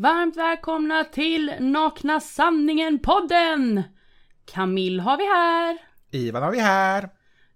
[0.00, 3.82] Varmt välkomna till Nakna Sanningen-podden!
[4.44, 5.78] Camille har vi här.
[6.10, 7.08] Ivan har vi här.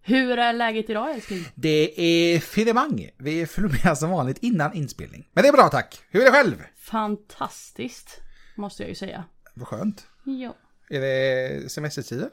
[0.02, 1.44] Hur är läget idag älskling?
[1.54, 3.10] Det är finemang.
[3.18, 5.28] Vi är flummiga som vanligt innan inspelning.
[5.32, 6.02] Men det är bra tack.
[6.10, 6.62] Hur är det själv?
[6.76, 8.20] Fantastiskt,
[8.56, 9.24] måste jag ju säga.
[9.54, 10.06] Vad skönt.
[10.24, 10.56] Ja.
[10.90, 12.30] Är det semestertider?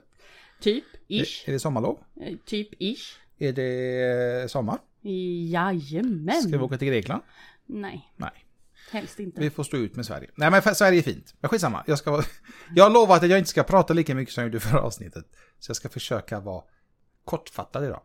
[0.61, 1.49] Typ, ish.
[1.49, 1.99] Är, det sommarlov?
[2.21, 3.17] Eh, Typ, ish.
[3.37, 4.79] Är det sommar?
[5.51, 6.41] Jajamän.
[6.41, 7.21] Ska vi åka till Grekland?
[7.65, 8.45] Nej, Nej.
[8.91, 9.39] Helst inte.
[9.39, 10.29] Vi får stå ut med Sverige.
[10.35, 11.35] Nej men Sverige är fint.
[11.39, 11.83] Men skitsamma.
[11.87, 12.23] Jag, ska
[12.75, 15.25] jag har lovat att jag inte ska prata lika mycket som jag gjorde förra avsnittet.
[15.59, 16.63] Så jag ska försöka vara
[17.25, 18.01] kortfattad idag.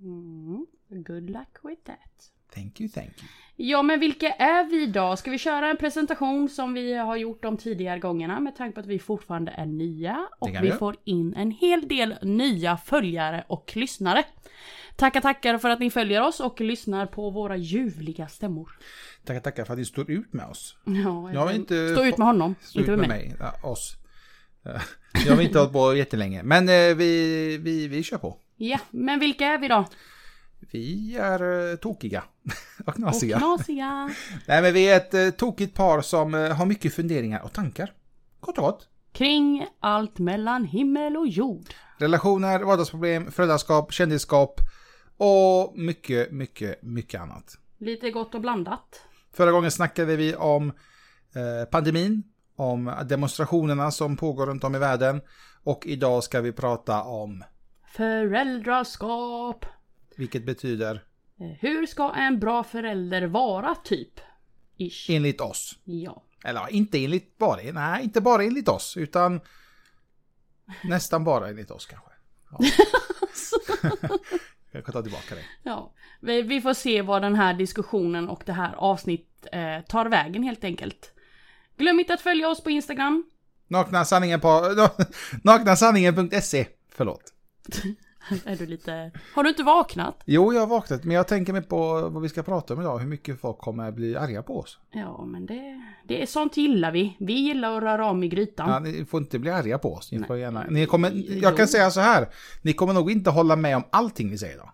[0.00, 0.66] Mm.
[0.88, 2.32] Good luck with that.
[2.54, 3.28] Thank you, thank you.
[3.56, 5.16] Ja, men vilka är vi då?
[5.16, 8.80] Ska vi köra en presentation som vi har gjort de tidigare gångerna med tanke på
[8.80, 13.44] att vi fortfarande är nya och vi vi får in en hel del nya följare
[13.48, 14.24] och lyssnare.
[14.98, 18.78] Tackar tackar för att ni följer oss och lyssnar på våra ljuvliga stämmor.
[19.24, 20.76] Tackar, tackar för att ni står ut med oss.
[20.84, 23.28] Ja, Jag inte Stå ut med honom, Stå inte ut med med mig.
[23.28, 23.36] mig.
[23.62, 23.96] Ja, oss.
[24.64, 24.80] Eh,
[25.26, 26.42] Jag har inte hållit på jättelänge.
[26.42, 28.36] Men eh, vi, vi, vi kör på.
[28.56, 29.84] Ja, men vilka är vi då?
[30.72, 32.24] Vi är eh, tokiga
[32.80, 33.38] och Och knasiga.
[33.38, 34.10] knasiga.
[34.46, 37.92] Nej men vi är ett tokigt par som har mycket funderingar och tankar.
[38.40, 38.88] Kort och gott.
[39.12, 41.74] Kring allt mellan himmel och jord.
[41.98, 44.60] Relationer, vardagsproblem, föräldraskap, kändisskap
[45.18, 47.58] och mycket, mycket, mycket annat.
[47.78, 49.02] Lite gott och blandat.
[49.32, 50.68] Förra gången snackade vi om
[51.34, 52.22] eh, pandemin,
[52.56, 55.20] om demonstrationerna som pågår runt om i världen
[55.62, 57.44] och idag ska vi prata om
[57.92, 59.66] Föräldraskap.
[60.16, 61.04] vilket betyder
[61.40, 64.20] Eh, Hur ska en bra förälder vara, typ?
[64.76, 65.10] Ish.
[65.10, 65.78] enligt oss.
[65.84, 66.22] Ja.
[66.44, 69.40] Eller inte enligt bara, nej inte bara enligt oss utan
[70.84, 72.10] nästan bara enligt oss kanske.
[72.50, 72.58] Ja.
[74.70, 75.44] Jag kan ta tillbaka det.
[75.62, 75.92] ja.
[76.20, 80.42] Vi, vi får se vad den här diskussionen och det här avsnitt eh, tar vägen
[80.42, 81.12] helt enkelt.
[81.76, 83.24] Glöm inte att följa oss på Instagram.
[83.68, 84.74] Nakna sanningen på
[85.44, 86.66] naknasanningen.se.
[86.94, 87.32] Förlåt.
[88.44, 89.10] är du lite...
[89.34, 90.22] Har du inte vaknat?
[90.24, 92.98] Jo, jag har vaknat, men jag tänker mig på vad vi ska prata om idag.
[92.98, 94.78] Hur mycket folk kommer bli arga på oss.
[94.90, 97.16] Ja, men det, det är sånt gillar vi.
[97.18, 98.70] Vi gillar att röra om i grytan.
[98.70, 100.12] Ja, ni får inte bli arga på oss.
[100.12, 101.12] Ni får gärna, ni kommer,
[101.42, 102.28] jag kan säga så här.
[102.62, 104.70] Ni kommer nog inte hålla med om allting vi säger då.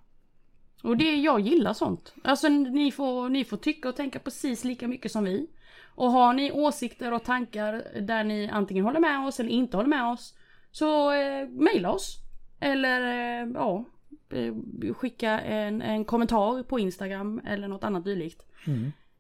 [0.89, 2.15] Och det, jag gillar sånt.
[2.25, 5.47] Alltså ni får, ni får tycka och tänka precis lika mycket som vi.
[5.95, 9.89] Och har ni åsikter och tankar där ni antingen håller med oss eller inte håller
[9.89, 10.35] med oss.
[10.73, 12.24] Så eh, mejla oss.
[12.65, 13.01] Eller
[13.43, 13.85] eh, ja,
[14.31, 18.43] eh, skicka en, en kommentar på Instagram eller något annat dylikt.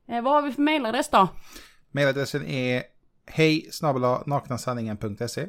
[0.09, 1.29] Eh, vad har vi för mejladress då?
[1.91, 2.83] Mailadressen är
[3.27, 3.71] hej
[4.27, 5.47] naknasanningen.se.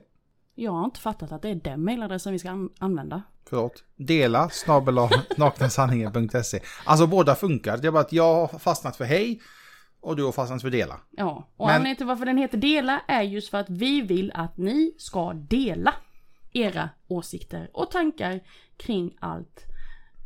[0.56, 3.24] Jag har inte fattat att det är den mejladressen vi ska an- använda.
[3.50, 3.84] Förlåt.
[3.96, 4.96] Dela snabel
[5.38, 6.60] naknasanningen.se.
[6.86, 7.78] Alltså båda funkar.
[7.78, 9.42] Det är bara att jag har fastnat för hej
[10.02, 11.00] och du har fastnat för dela.
[11.12, 14.32] Ja, och Men- anledningen till varför den heter dela är just för att vi vill
[14.36, 15.94] att ni ska dela
[16.56, 18.40] era åsikter och tankar
[18.78, 19.66] kring allt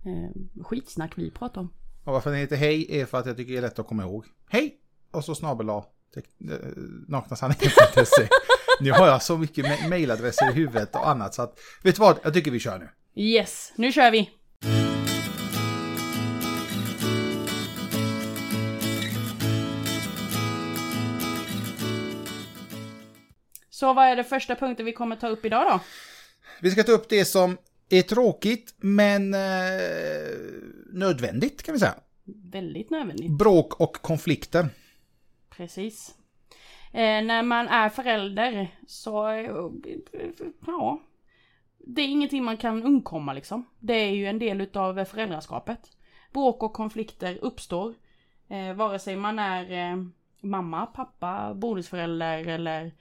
[0.05, 1.73] eh, skitsnack vi pratar om.
[2.03, 4.03] Och varför den heter hej är för att jag tycker det är lätt att komma
[4.03, 4.25] ihåg.
[4.49, 4.75] Hej!
[5.11, 5.69] Och så snabel
[7.07, 8.27] naknasanningen.se.
[8.81, 12.19] Nu har jag så mycket mailadresser i huvudet och annat så att, vet du vad?
[12.23, 12.89] Jag tycker vi kör nu.
[13.15, 14.29] Yes, nu kör vi!
[23.69, 25.79] Så vad är det första punkten vi kommer ta upp idag då?
[26.61, 27.57] Vi ska ta upp det som
[27.89, 29.39] är tråkigt men eh,
[30.93, 31.95] nödvändigt kan vi säga.
[32.51, 33.31] Väldigt nödvändigt.
[33.31, 34.69] Bråk och konflikter.
[35.49, 36.15] Precis.
[36.91, 39.11] Eh, när man är förälder så,
[40.67, 40.99] ja.
[41.77, 43.65] Det är ingenting man kan undkomma liksom.
[43.79, 45.79] Det är ju en del utav föräldraskapet.
[46.33, 47.93] Bråk och konflikter uppstår.
[48.49, 50.03] Eh, vare sig man är eh,
[50.41, 52.91] mamma, pappa, bonusförälder eller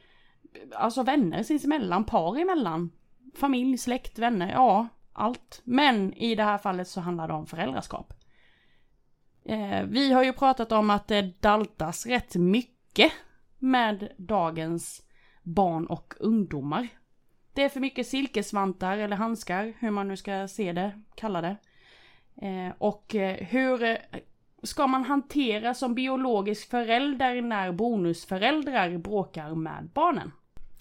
[0.75, 2.91] alltså vänner sinsemellan, par emellan.
[3.35, 5.61] Familj, släkt, vänner, ja, allt.
[5.65, 8.15] Men i det här fallet så handlar det om föräldraskap.
[9.45, 13.13] Eh, vi har ju pratat om att det daltas rätt mycket
[13.59, 15.03] med dagens
[15.43, 16.89] barn och ungdomar.
[17.53, 21.57] Det är för mycket silkesvantar eller handskar, hur man nu ska se det, kalla det.
[22.43, 23.97] Eh, och eh, hur eh,
[24.63, 30.33] ska man hantera som biologisk förälder när bonusföräldrar bråkar med barnen?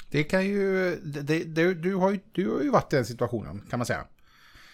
[0.10, 3.62] Det kan ju, det, det, du, har ju, du har ju varit i den situationen
[3.70, 4.08] kan man säga.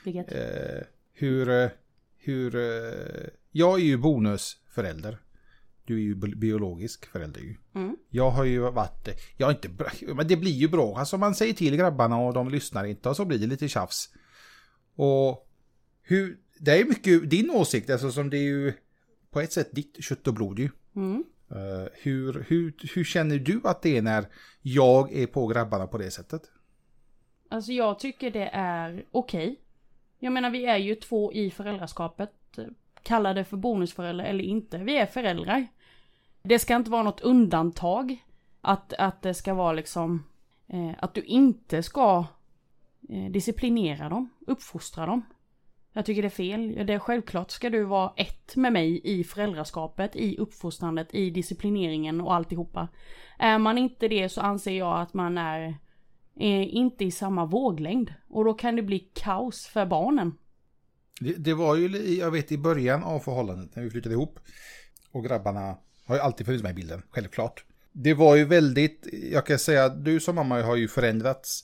[0.06, 0.32] Vilket?
[0.32, 0.82] Eh,
[1.14, 1.70] hur, eh,
[2.18, 5.18] hur, eh, jag är ju bonusförälder.
[5.86, 7.56] Du är ju bi- biologisk förälder ju.
[7.76, 7.98] Mm.
[8.10, 9.08] Jag har ju varit,
[9.38, 9.70] jag inte,
[10.16, 10.98] men det blir ju bra.
[10.98, 14.10] Alltså man säger till grabbarna och de lyssnar inte och så blir det lite tjafs.
[14.96, 15.50] Och
[16.02, 18.74] hur, det är mycket din åsikt, alltså som det är ju
[19.32, 20.70] på ett sätt ditt kött och blod ju.
[20.96, 21.24] Mm.
[21.56, 24.26] Eh, hur, hur, hur känner du att det är när
[24.62, 26.42] jag är på grabbarna på det sättet?
[27.50, 29.60] Alltså jag tycker det är okej.
[30.20, 32.32] Jag menar vi är ju två i föräldraskapet.
[33.04, 34.78] Kalla det för bonusförälder eller inte.
[34.78, 35.68] Vi är föräldrar.
[36.44, 38.26] Det ska inte vara något undantag.
[38.62, 40.24] Att, att det ska vara liksom
[40.68, 42.26] eh, att du inte ska
[43.10, 45.22] eh, disciplinera dem, uppfostra dem.
[45.94, 46.86] Jag tycker det är fel.
[46.86, 52.22] Det är självklart ska du vara ett med mig i föräldraskapet, i uppfostrandet, i disciplineringen
[52.22, 52.88] och alltihopa.
[53.40, 55.78] Är man inte det så anser jag att man är,
[56.36, 58.14] är inte i samma våglängd.
[58.30, 60.34] Och då kan det bli kaos för barnen.
[61.20, 64.40] Det, det var ju, jag vet i början av förhållandet när vi flyttade ihop.
[65.12, 67.66] Och grabbarna har ju alltid funnits med i bilden, självklart.
[67.92, 71.64] Det var ju väldigt, jag kan säga, du som mamma har ju förändrats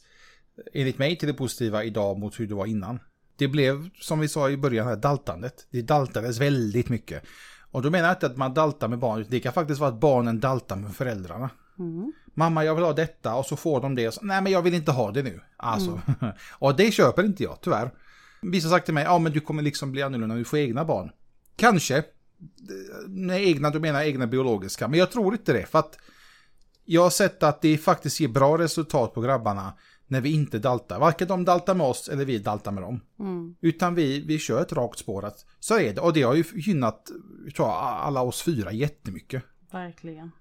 [0.58, 3.00] eh, enligt mig till det positiva idag mot hur det var innan.
[3.40, 5.68] Det blev, som vi sa i början, här, daltandet.
[5.70, 7.24] Det daltades väldigt mycket.
[7.72, 10.00] Och då menar jag inte att man daltar med barn, det kan faktiskt vara att
[10.00, 11.50] barnen daltar med föräldrarna.
[11.80, 12.14] Mm.
[12.34, 14.08] Mamma, jag vill ha detta och så får de det.
[14.08, 15.42] Och så, Nej, men jag vill inte ha det nu.
[15.58, 16.02] Alltså.
[16.52, 17.92] och det köper inte jag, tyvärr.
[18.42, 20.60] Vissa har sagt till mig, ja men du kommer liksom bli annorlunda när du får
[20.60, 21.12] egna barn.
[21.56, 22.04] Kanske.
[23.08, 24.88] Med egna, du menar egna biologiska.
[24.88, 25.98] Men jag tror inte det, för att
[26.86, 29.74] jag har sett att det faktiskt ger bra resultat på grabbarna
[30.10, 31.00] när vi inte daltar.
[31.00, 33.02] Varken de daltar med oss eller vi daltar med dem.
[33.20, 33.56] Mm.
[33.62, 35.26] Utan vi, vi kör ett rakt spår.
[35.26, 36.02] Att, så är det.
[36.02, 37.06] Och det har ju gynnat
[37.56, 39.44] tror jag, alla oss fyra jättemycket.
[39.72, 40.32] Verkligen.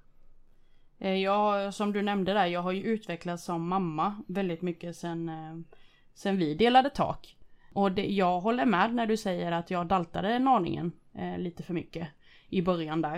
[0.99, 5.29] Eh, Jag, som du nämnde där, jag har ju utvecklats som mamma väldigt mycket sen,
[5.29, 5.57] eh,
[6.15, 7.37] sen vi delade tak.
[7.73, 11.63] Och det, jag håller med när du säger att jag daltade en aningen eh, lite
[11.63, 12.09] för mycket
[12.49, 13.17] i början där.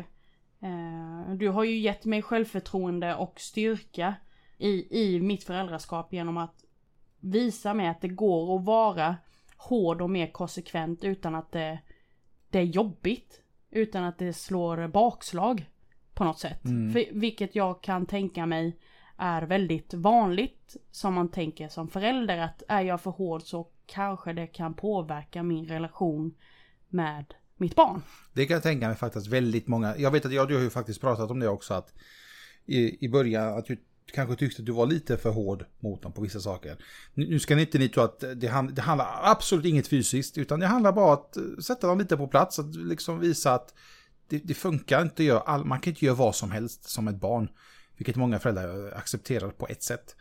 [0.62, 4.14] Eh, du har ju gett mig självförtroende och styrka
[4.60, 6.64] i, i mitt föräldraskap genom att
[7.20, 9.16] visa mig att det går att vara
[9.56, 11.78] hård och mer konsekvent utan att det,
[12.50, 13.40] det är jobbigt.
[13.70, 15.70] Utan att det slår bakslag
[16.14, 16.64] på något sätt.
[16.64, 16.92] Mm.
[16.92, 18.78] För, vilket jag kan tänka mig
[19.16, 24.32] är väldigt vanligt som man tänker som förälder att är jag för hård så kanske
[24.32, 26.34] det kan påverka min relation
[26.88, 28.02] med mitt barn.
[28.32, 29.96] Det kan jag tänka mig faktiskt väldigt många.
[29.96, 31.94] Jag vet att jag, du har ju faktiskt pratat om det också att
[32.66, 33.76] i, i början att du
[34.12, 36.76] kanske tyckte att du var lite för hård mot dem på vissa saker.
[37.14, 40.60] Nu, ska ni inte ni tro att det, hand, det handlar absolut inget fysiskt utan
[40.60, 42.58] det handlar bara att eh, sätta dem lite på plats.
[42.58, 43.74] Att liksom visa att
[44.28, 47.08] det, det funkar inte att göra all, man kan inte göra vad som helst som
[47.08, 47.48] ett barn.
[47.96, 50.16] Vilket många föräldrar eh, accepterar på ett sätt.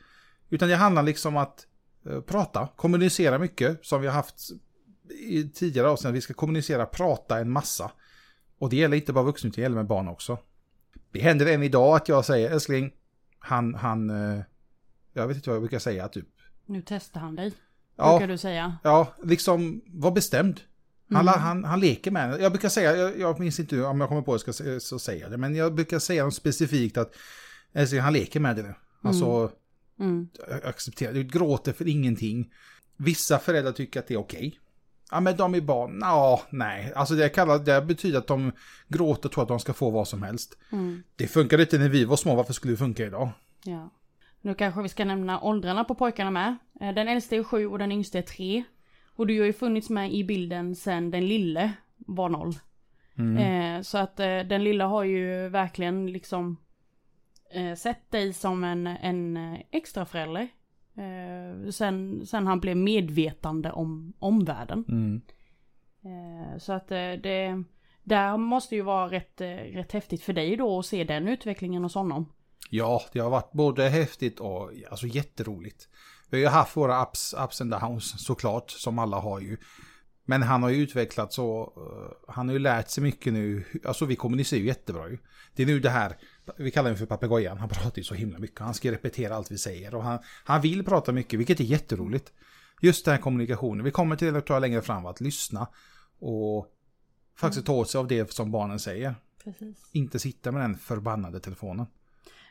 [0.49, 1.67] Utan det handlar liksom att
[2.05, 4.49] eh, prata, kommunicera mycket som vi har haft
[5.09, 6.13] i tidigare avsnitt.
[6.13, 7.91] Vi ska kommunicera, prata en massa.
[8.59, 10.37] Och det gäller inte bara vuxna, det gäller med barn också.
[11.11, 12.91] Det händer än idag att jag säger, älskling,
[13.39, 14.41] han, han, eh,
[15.13, 16.27] jag vet inte vad jag brukar säga, typ.
[16.65, 17.53] Nu testar han dig.
[17.95, 18.17] Ja.
[18.17, 18.77] Brukar du säga.
[18.83, 20.61] Ja, liksom, var bestämd.
[21.11, 21.39] Han, Mm.
[21.41, 22.37] han, han leker med henne.
[22.43, 25.21] Jag brukar säga, jag, jag minns inte om jag kommer på det ska, så säger
[25.21, 27.15] jag det, men jag brukar säga något specifikt att
[27.73, 28.73] älskling, han leker med det nu.
[29.03, 29.51] Alltså,
[29.99, 30.29] Mm.
[30.49, 32.53] jag accepterar, du gråter för ingenting.
[32.97, 34.59] Vissa föräldrar tycker att det är okej.
[35.11, 36.93] Ja men de är barn, ja, nej.
[36.95, 38.51] Alltså det, kallar, det betyder att de
[38.87, 40.57] gråter och tror att de ska få vad som helst.
[40.71, 41.03] Mm.
[41.15, 43.29] Det funkade inte när vi var små, varför skulle det funka idag?
[43.63, 43.89] Ja.
[44.41, 46.55] Nu kanske vi ska nämna åldrarna på pojkarna med.
[46.81, 48.63] Eh, Den äldste är sju och den yngste är tre.
[49.15, 52.53] Och du har ju funnits med i bilden sen den lille var noll.
[53.39, 56.57] Eh, så att eh, den lilla har ju verkligen liksom
[57.51, 60.47] eh, sett dig som en, en eh, extra förälder.
[60.99, 64.85] Eh, sen, sen han blev medvetande om omvärlden.
[64.89, 65.21] Mm.
[66.03, 67.63] Eh, så att eh, det,
[68.03, 71.83] där måste ju vara rätt, eh, rätt häftigt för dig då att se den utvecklingen
[71.83, 72.33] hos honom.
[72.69, 75.87] Ja, det har varit både häftigt och alltså jätteroligt.
[76.29, 79.57] Vi har ju haft våra ups, ups and downs såklart, som alla har ju.
[80.25, 83.63] Men han har ju utvecklats så, eh, han har ju lärt sig mycket nu.
[83.85, 85.17] Alltså vi kommunicerar ju jättebra ju.
[85.59, 86.13] Det är nu det här,
[86.57, 88.59] vi kallar honom för papegojan, han pratar ju så himla mycket.
[88.59, 92.33] Han ska repetera allt vi säger och han, han vill prata mycket, vilket är jätteroligt.
[92.81, 95.67] Just den här kommunikationen, vi kommer till det tror jag längre fram, att lyssna
[96.19, 96.67] och
[97.35, 99.15] faktiskt ta åt sig av det som barnen säger.
[99.43, 99.89] Precis.
[99.93, 101.85] Inte sitta med den förbannade telefonen.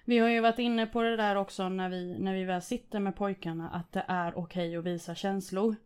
[0.04, 3.00] Vi har ju varit inne på det där också när vi, när vi väl sitter
[3.00, 5.76] med pojkarna att det är okej att visa känslor.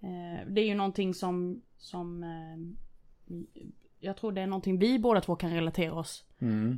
[0.00, 3.36] Eh, det är ju någonting som, som eh,
[4.04, 6.24] jag tror det är någonting vi båda två kan relatera oss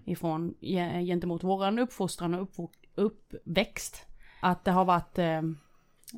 [0.06, 4.06] ifrån ge- gentemot våran uppfostran och uppvo- uppväxt.
[4.40, 5.38] Att det har varit, eh,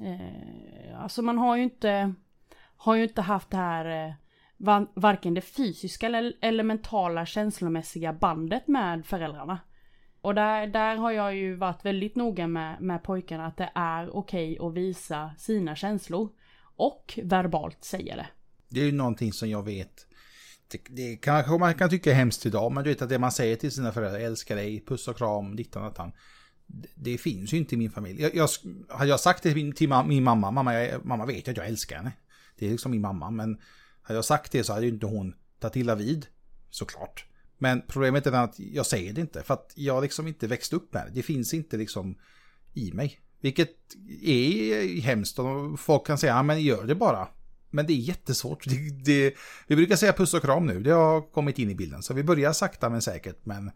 [0.05, 2.15] eh, alltså man har ju inte,
[2.77, 4.15] har ju inte haft det här eh,
[4.57, 9.59] va- varken det fysiska eller, eller mentala känslomässiga bandet med föräldrarna.
[10.21, 14.17] Och där, där har jag ju varit väldigt noga med, med pojkarna att det är
[14.17, 16.29] okej att visa sina känslor.
[16.77, 18.27] Och verbalt säga det.
[18.69, 20.07] Det är ju någonting som jag vet
[20.69, 23.33] det, det kanske man kan tycka är hemskt idag, men du vet att det man
[23.33, 26.13] säger till sina föräldrar, älskar dig, puss och kram, dittan och dattan.
[26.67, 28.23] Det, det finns ju inte i min familj.
[28.23, 28.49] Jag, jag,
[28.89, 31.67] hade jag sagt det till min, till min mamma, mamma, jag, mamma vet att jag
[31.67, 32.13] älskar henne.
[32.59, 33.59] Det är liksom min mamma, men
[34.03, 36.27] hade jag sagt det så hade ju inte hon tagit illa vid,
[36.71, 37.25] såklart.
[37.59, 40.95] Men problemet är att jag säger det inte, för att jag liksom inte växt upp
[40.95, 41.13] med det.
[41.15, 42.19] Det finns inte liksom
[42.75, 43.21] i mig.
[43.41, 43.77] Vilket
[44.23, 47.29] är hemskt och folk kan säga, ja men gör det bara.
[47.71, 48.65] Men det är jättesvårt.
[48.65, 49.35] Det, det,
[49.67, 52.03] vi brukar säga puss och kram nu, det har kommit in i bilden.
[52.03, 53.47] Så vi börjar sakta men säkert.
[53.47, 53.71] Men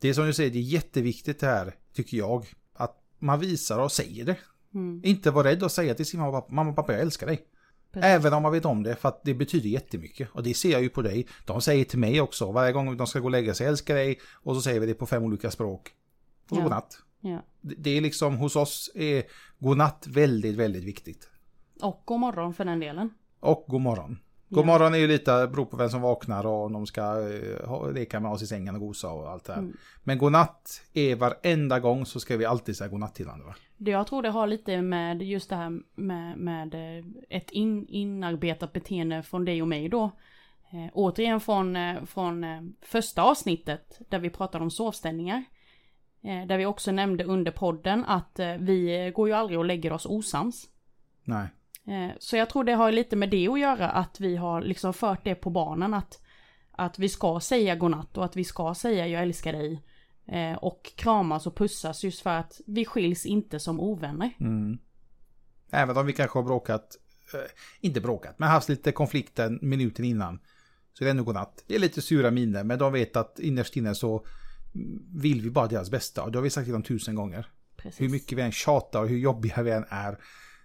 [0.00, 2.46] det är som du säger, det är jätteviktigt det här, tycker jag.
[2.72, 4.36] Att man visar och säger det.
[4.74, 5.00] Mm.
[5.04, 7.26] Inte vara rädd att säga till sin mamma och pappa, mamma och pappa jag älskar
[7.26, 7.46] dig.
[7.92, 8.06] Precis.
[8.06, 10.28] Även om man vet om det, för att det betyder jättemycket.
[10.32, 11.26] Och det ser jag ju på dig.
[11.44, 14.20] De säger till mig också, varje gång de ska gå och lägga sig, älskar dig.
[14.32, 15.92] Och så säger vi det på fem olika språk.
[16.50, 16.62] Och ja.
[16.62, 16.98] godnatt.
[17.20, 17.44] Ja.
[17.60, 19.22] Det är liksom, hos oss är
[19.58, 21.28] godnatt väldigt, väldigt viktigt.
[21.84, 23.10] Och god morgon för den delen.
[23.40, 24.18] Och god morgon.
[24.48, 27.92] God morgon är ju lite, beror på vem som vaknar och om de ska uh,
[27.92, 29.60] leka med oss i sängen och gosa och allt det här.
[29.60, 29.76] Mm.
[30.02, 33.54] Men godnatt är varenda gång så ska vi alltid säga godnatt till varandra.
[33.76, 38.72] Jag tror det har lite med just det här med, med eh, ett in, inarbetat
[38.72, 40.04] beteende från dig och mig då.
[40.72, 45.44] Eh, återigen från, eh, från eh, första avsnittet där vi pratade om sovställningar.
[46.22, 49.92] Eh, där vi också nämnde under podden att eh, vi går ju aldrig och lägger
[49.92, 50.68] oss osams.
[51.24, 51.48] Nej.
[51.86, 54.94] Eh, så jag tror det har lite med det att göra att vi har liksom
[54.94, 56.20] fört det på barnen att,
[56.72, 59.82] att vi ska säga godnatt och att vi ska säga jag älskar dig.
[60.26, 64.30] Eh, och kramas och pussas just för att vi skiljs inte som ovänner.
[64.40, 64.78] Mm.
[65.70, 66.96] Även om vi kanske har bråkat,
[67.34, 67.50] eh,
[67.80, 70.38] inte bråkat, men haft lite konflikten minuten innan.
[70.92, 71.64] Så det är ändå godnatt.
[71.66, 74.26] Det är lite sura miner, men de vet att innerst inne så
[75.14, 76.22] vill vi bara deras bästa.
[76.22, 77.46] Och det har vi sagt till dem tusen gånger.
[77.76, 78.00] Precis.
[78.00, 80.18] Hur mycket vi än tjatar och hur jobbiga vi än är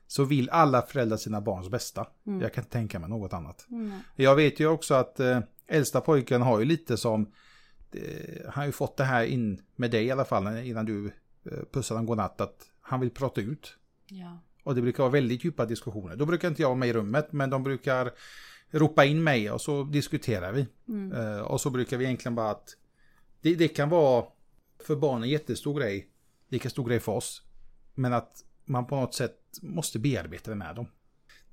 [0.10, 2.08] så vill alla föräldrar sina barns bästa.
[2.28, 2.42] Mm.
[2.42, 3.68] Jag kan inte tänka mig något annat.
[3.72, 4.00] Mm.
[4.16, 7.32] Jag vet ju också att eh, äldsta pojken har ju lite som,
[7.92, 11.06] eh, han har ju fått det här in med dig i alla fall innan du
[11.06, 11.12] eh,
[11.72, 13.76] pussade honom godnatt, att han vill prata ut.
[14.08, 14.40] Ja.
[14.64, 16.16] Och det brukar vara väldigt djupa diskussioner.
[16.16, 18.12] Då brukar inte jag vara med i rummet, men de brukar
[18.70, 20.68] ropa in mig och så diskuterar vi.
[20.88, 21.12] Mm.
[21.12, 22.76] Eh, och så brukar vi egentligen bara att
[23.42, 24.26] det, det kan vara
[24.80, 26.10] för barnen en jättestor grej,
[26.48, 27.42] lika stor grej för oss.
[27.96, 30.88] Men att man på något sätt måste bearbeta med dem.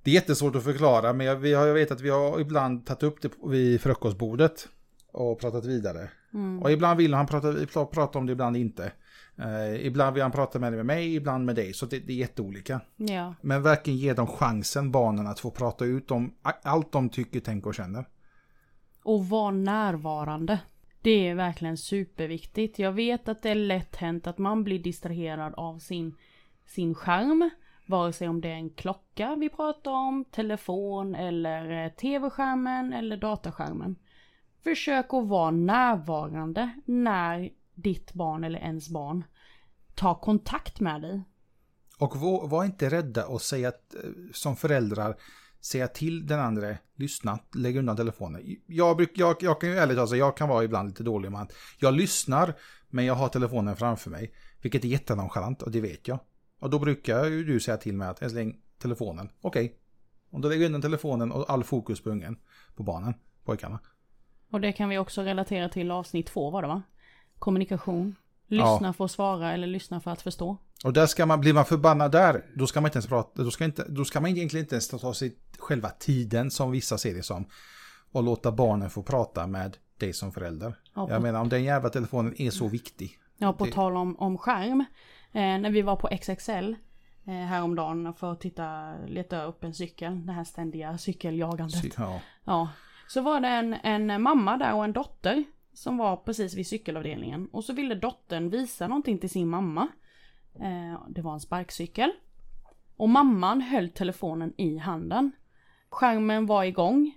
[0.02, 3.22] Det är jättesvårt att förklara, men jag, jag vet att vi har ibland tagit upp
[3.22, 4.68] det vid frukostbordet
[5.12, 6.10] och pratat vidare.
[6.34, 6.62] Mm.
[6.62, 8.92] Och ibland vill han prata, prata om det, ibland inte.
[9.36, 11.72] Eh, ibland vill han prata med, med mig, ibland med dig.
[11.72, 12.80] Så det, det är jätteolika.
[12.96, 13.34] Ja.
[13.40, 17.68] Men verkligen ge dem chansen, barnen, att få prata ut om allt de tycker, tänker
[17.68, 18.08] och känner.
[19.02, 20.58] Och vara närvarande.
[21.02, 22.78] Det är verkligen superviktigt.
[22.78, 26.14] Jag vet att det är lätt hänt att man blir distraherad av sin
[26.66, 27.50] sin skärm.
[27.86, 33.16] Vare sig om det är en klocka vi pratar om, telefon eller eh, tv-skärmen eller
[33.16, 33.96] dataskärmen.
[34.64, 39.24] Försök att vara närvarande när ditt barn eller ens barn
[39.94, 41.22] tar kontakt med dig.
[41.98, 43.94] Och var, var inte rädda att säga att,
[44.32, 45.16] som föräldrar,
[45.60, 48.56] säga till den andra, lyssna, lägg undan telefonen.
[48.66, 51.40] Jag, bruk, jag, jag kan ju ärligt säga, jag kan vara ibland lite dålig med
[51.40, 52.54] att jag lyssnar,
[52.88, 54.32] men jag har telefonen framför mig.
[54.62, 56.20] Vilket är jättenonchalant och det vet jag.
[56.58, 59.28] Och då brukar ju du säga till mig att älskling, telefonen.
[59.40, 59.64] Okej.
[59.64, 59.76] Okay.
[60.30, 62.38] Och då lägger jag undan telefonen och all fokus på ungen.
[62.76, 63.78] På barnen, pojkarna.
[64.50, 66.82] Och det kan vi också relatera till avsnitt två var det va?
[67.38, 68.16] Kommunikation.
[68.46, 68.92] Lyssna ja.
[68.92, 70.56] för att svara eller lyssna för att förstå.
[70.84, 73.50] Och där ska man, blir man förbannad där, då ska man inte ens prata, då
[73.50, 77.14] ska, inte, då ska man egentligen inte ens ta sig själva tiden som vissa ser
[77.14, 77.46] det som.
[78.12, 80.74] Och låta barnen få prata med dig som förälder.
[80.94, 83.18] Ja, jag menar om den jävla telefonen är så viktig.
[83.38, 83.72] Ja, på det...
[83.72, 84.84] tal om, om skärm.
[85.36, 86.76] Eh, när vi var på XXL
[87.26, 91.94] eh, häromdagen för att titta, leta upp en cykel, det här ständiga cykeljagandet.
[91.98, 92.20] Ja.
[92.44, 92.68] ja.
[93.08, 97.48] Så var det en, en mamma där och en dotter som var precis vid cykelavdelningen.
[97.52, 99.88] Och så ville dottern visa någonting till sin mamma.
[100.54, 102.10] Eh, det var en sparkcykel.
[102.96, 105.32] Och mamman höll telefonen i handen.
[105.88, 107.12] Skärmen var igång.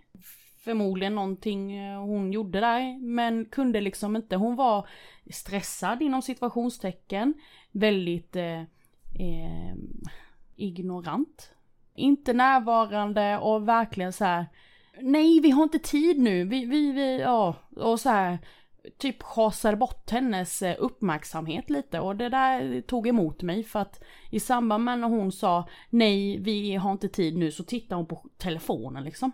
[0.70, 4.36] Förmodligen någonting eh, hon gjorde där, men kunde liksom inte.
[4.36, 4.88] Hon var
[5.32, 7.34] stressad inom situationstecken
[7.72, 8.62] väldigt eh,
[9.20, 9.76] eh,
[10.56, 11.52] ignorant.
[11.96, 14.46] Inte närvarande och verkligen så här.
[15.02, 16.44] Nej, vi har inte tid nu.
[16.44, 17.56] Vi, vi, vi, ja.
[17.76, 18.38] Och så här.
[18.98, 24.04] Typ schasade bort hennes eh, uppmärksamhet lite och det där tog emot mig för att
[24.30, 28.06] i samband med när hon sa nej, vi har inte tid nu så tittade hon
[28.06, 29.32] på telefonen liksom.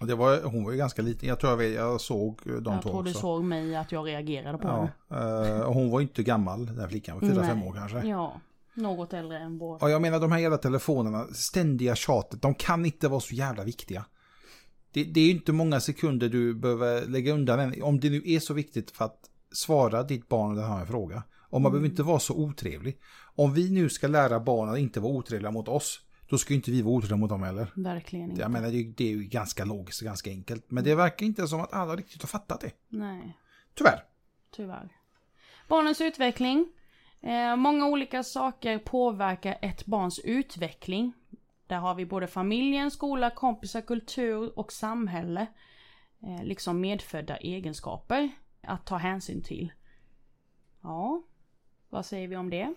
[0.00, 2.64] Och det var, hon var ju ganska liten, jag tror jag, jag såg de jag
[2.64, 2.88] två också.
[2.88, 5.58] Jag tror du såg mig att jag reagerade på ja, henne.
[5.58, 8.08] Uh, hon var inte gammal, den här flickan, fyra fem år kanske.
[8.08, 8.40] Ja,
[8.74, 9.82] något äldre än vår.
[9.82, 13.64] Och jag menar de här jävla telefonerna, ständiga tjatet, de kan inte vara så jävla
[13.64, 14.04] viktiga.
[14.92, 18.22] Det, det är ju inte många sekunder du behöver lägga undan en, om det nu
[18.24, 19.20] är så viktigt för att
[19.52, 21.22] svara ditt barn den här fråga.
[21.50, 22.98] Och man behöver inte vara så otrevlig.
[23.34, 26.56] Om vi nu ska lära barnen att inte vara otrevliga mot oss, då ska ju
[26.56, 27.72] inte vi vara otrevliga mot dem heller.
[27.76, 28.40] Verkligen inte.
[28.42, 30.70] Jag menar, det det är ju ganska logiskt och ganska enkelt.
[30.70, 32.70] Men det verkar inte som att alla riktigt har fattat det.
[32.88, 33.36] Nej,
[33.74, 34.00] Tyvärr.
[34.50, 34.88] tyvärr.
[35.68, 36.72] Barnens utveckling.
[37.20, 41.12] Eh, många olika saker påverkar ett barns utveckling.
[41.66, 45.46] Där har vi både familjen, skola, kompisar, kultur och samhälle.
[46.22, 48.30] Eh, liksom medfödda egenskaper
[48.62, 49.72] att ta hänsyn till.
[50.82, 51.22] Ja,
[51.90, 52.74] vad säger vi om det?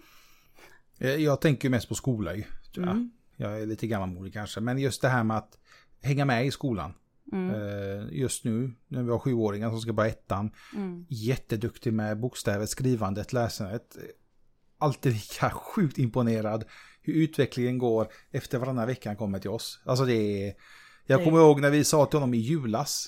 [1.00, 2.44] Eh, Jag tänker mest på skola ju.
[2.78, 3.12] Mm.
[3.42, 4.60] Jag är lite gammalmodig kanske.
[4.62, 5.58] Men just det här med att
[6.02, 6.94] hänga med i skolan.
[7.32, 7.56] Mm.
[7.56, 10.52] Eh, Just nu när vi har sjuåringar som ska börja ettan.
[10.76, 11.06] Mm.
[11.10, 13.98] Jätteduktig med bokstäver, skrivandet, läsandet.
[14.78, 16.64] Alltid lika sjukt imponerad
[17.02, 19.82] hur utvecklingen går efter varannan vecka han kommer till oss.
[19.86, 20.14] Alltså det
[20.48, 20.54] är...
[21.06, 23.08] Jag Det- kommer ihåg när vi sa till honom i julas.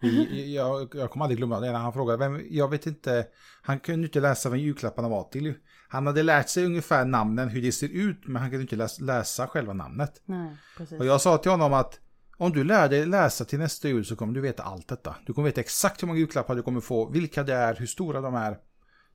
[0.00, 3.26] vi- Jag, jag kommer aldrig glömma det när han frågade, vem, jag vet inte,
[3.62, 5.54] han kunde inte läsa vem julklapparna var till.
[5.94, 9.04] Han hade lärt sig ungefär namnen, hur det ser ut, men han kunde inte läsa,
[9.04, 10.22] läsa själva namnet.
[10.24, 10.56] nej.
[10.98, 12.00] Och jag sa till honom att
[12.36, 15.16] om du lär dig läsa till nästa jul så kommer du veta allt detta.
[15.26, 18.20] Du kommer veta exakt hur många julklappar du kommer få, vilka det är, hur stora
[18.20, 18.58] de är.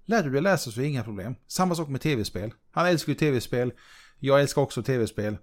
[0.05, 1.35] Lär du dig läsa så är det inga problem.
[1.47, 2.53] Samma sak med tv-spel.
[2.71, 3.73] Han älskar ju tv-spel.
[4.19, 5.37] Jag älskar också tv-spel.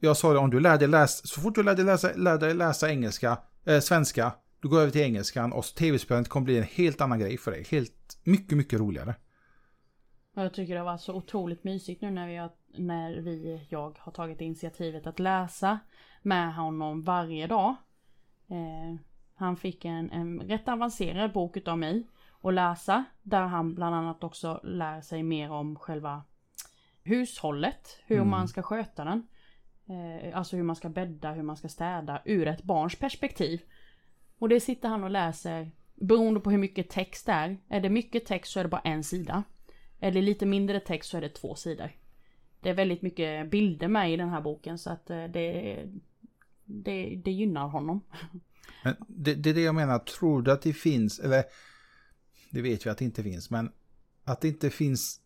[0.00, 2.38] Jag sa det, om du lär dig läsa, så fort du lär dig läsa, lär
[2.38, 4.32] dig läsa engelska, eh, svenska,
[4.62, 7.66] du går över till engelskan och tv-spelet kommer bli en helt annan grej för dig.
[7.70, 9.14] Helt, mycket, mycket roligare.
[10.36, 13.98] Och jag tycker det var så otroligt mysigt nu när vi, har, när vi, jag
[13.98, 15.78] har tagit initiativet att läsa
[16.22, 17.74] med honom varje dag.
[18.48, 19.00] Eh,
[19.34, 22.06] han fick en, en rätt avancerad bok utav mig
[22.42, 23.04] att läsa.
[23.22, 26.22] Där han bland annat också lär sig mer om själva
[27.02, 27.98] hushållet.
[28.06, 28.30] Hur Mm.
[28.30, 29.26] man ska sköta den.
[29.88, 33.62] Eh, alltså hur man ska bädda, hur man ska städa ur ett barns perspektiv.
[34.38, 37.56] Och det sitter han och läser beroende på hur mycket text det är.
[37.68, 39.42] Är det mycket text så är det bara en sida.
[39.98, 41.90] Det lite mindre text så är det två sidor.
[42.60, 45.76] Det är väldigt mycket bilder med i den här boken så att eh, det,
[46.64, 48.00] det, det gynnar honom.
[48.84, 51.44] Men det, det är det jag menar, tror du att det finns, eller
[52.50, 53.70] det vet vi att det inte finns, men
[54.24, 55.20] att det inte finns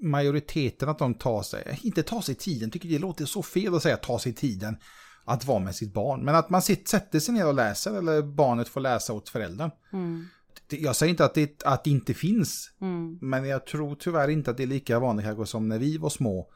[0.00, 3.82] majoriteten att de tar sig, inte tar sig tiden, tycker det låter så fel att
[3.82, 4.76] säga ta sig tiden
[5.24, 8.22] att vara med sitt barn, men att man sitt, sätter sig ner och läser eller
[8.22, 9.70] barnet får läsa åt föräldern.
[9.92, 10.26] Mm,
[10.68, 14.50] Jag säger inte att det, att det inte finns, mm, men jag tror tyvärr inte
[14.50, 16.50] att det är lika vanligt kanske som när vi var små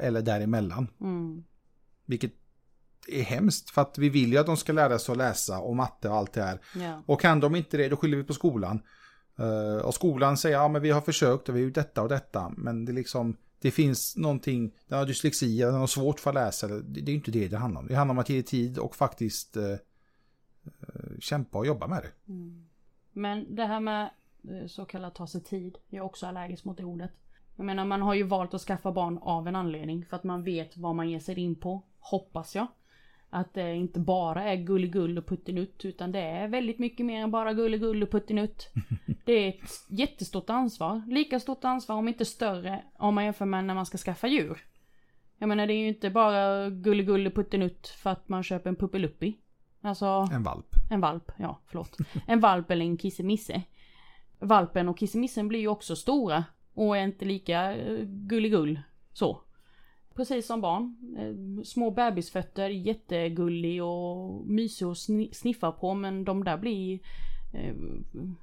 [0.00, 0.88] eller däremellan.
[1.00, 1.44] mm,
[2.06, 2.32] Vilket
[3.08, 5.76] är hemskt för att vi vill ju att de ska lära sig att läsa och
[5.76, 6.60] matte och allt det här.
[6.74, 8.82] ja, Och kan de inte det, då skyller vi på skolan.
[9.38, 12.08] Eh, och skolan säger, ja men vi har försökt och vi har gjort detta och
[12.08, 12.52] detta.
[12.56, 16.68] Men det liksom, det finns någonting, den har dyslexi, den har svårt för att läsa.
[16.68, 17.86] Det, det är inte det det handlar om.
[17.86, 19.76] Det handlar om att ge tid och faktiskt eh,
[21.20, 22.32] kämpa och jobba med det.
[22.32, 22.67] mm.
[23.18, 24.10] Men det här med
[24.50, 25.78] eh, så kallat ta sig tid.
[25.88, 27.10] Jag är också allergisk mot det ordet.
[27.56, 30.06] Jag menar man har ju valt att skaffa barn av en anledning.
[30.06, 31.82] För att man vet vad man ger sig in på.
[31.98, 32.66] Hoppas jag.
[33.30, 35.84] Att det inte bara är gulligull och puttinutt.
[35.84, 38.68] Utan det är väldigt mycket mer än bara gulligull och puttinutt.
[39.24, 41.02] Det är ett jättestort ansvar.
[41.08, 44.64] Lika stort ansvar om inte större om man jämför med när man ska skaffa djur.
[45.38, 48.76] Jag menar det är ju inte bara gulligull och puttinutt för att man köper en
[48.76, 49.38] puppeluppi.
[49.80, 51.96] Alltså En valp en valp, ja förlåt.
[52.26, 53.62] En valp eller en kissemisse.
[54.38, 58.80] Valpen och kissemissen blir ju också stora och är inte lika eh, gulligull
[59.12, 59.40] så.
[60.14, 60.96] Precis som barn.
[61.18, 64.98] Eh, små bebisfötter, jättegullig och mysig att
[65.32, 67.00] sniffa på men de där blir
[67.54, 67.74] eh,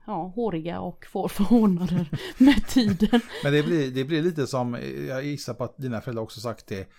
[0.07, 3.21] ja, håriga och får förhårdnader med tiden.
[3.43, 4.77] Men det blir, det blir lite som,
[5.07, 6.89] jag gissar på att dina föräldrar också sagt det.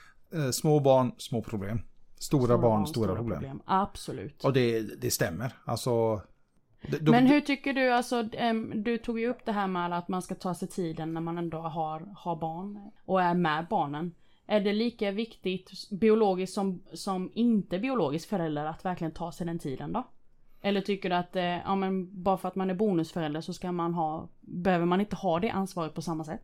[0.53, 1.81] Små barn, små problem.
[2.19, 3.61] Stora, barn, stora, problem.
[3.65, 4.45] Absolut.
[4.45, 5.53] Och det, det stämmer.
[5.65, 6.21] Alltså...
[6.91, 8.23] det- då- Men hur tycker du, alltså
[8.75, 11.39] du tog ju upp det här med att man ska ta sig tiden när man
[11.39, 14.15] ändå har, har barn och är med barnen.
[14.47, 19.59] Är det lika viktigt biologiskt som, som inte biologisk förälder att verkligen ta sig den
[19.59, 20.07] tiden då?
[20.61, 23.73] Eller tycker du att, eh, ja men bara för att man är bonusförälder så ska
[23.73, 26.41] man ha, behöver man inte ha det ansvaret på samma sätt?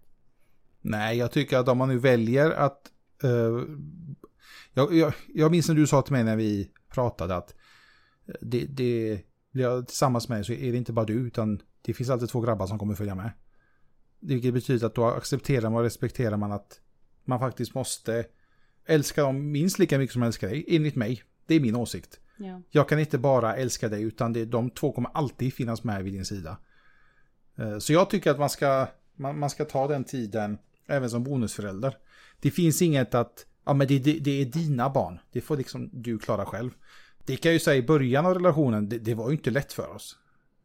[0.81, 2.91] Nej, jag tycker att om man nu väljer att...
[3.25, 3.65] eh,
[4.73, 7.55] jag, jag, jag minns när du sa till mig när vi pratade att
[8.41, 9.21] det, det,
[9.53, 12.41] jag, tillsammans med dig så är det inte bara du utan det finns alltid två
[12.41, 13.31] grabbar som kommer följa med.
[14.21, 16.81] Vilket betyder att då accepterar man och respekterar man att
[17.25, 18.25] man faktiskt måste
[18.87, 21.23] älska dem minst lika mycket som man älskar dig, enligt mig.
[21.47, 22.21] Det är min åsikt.
[22.37, 22.63] Ja.
[22.71, 26.13] Jag kan inte bara älska dig utan det, de två kommer alltid finnas med vid
[26.13, 26.59] din sida.
[27.59, 31.25] Eh, Så jag tycker att man ska, man, man ska ta den tiden även som
[31.25, 31.97] bonusförälder.
[32.41, 35.19] Det finns inget att Ja men det, det, det är dina barn.
[35.33, 36.71] Det får liksom du klara själv.
[37.27, 39.73] Det kan jag ju säga i början av relationen, det, det var ju inte lätt
[39.73, 40.19] för oss.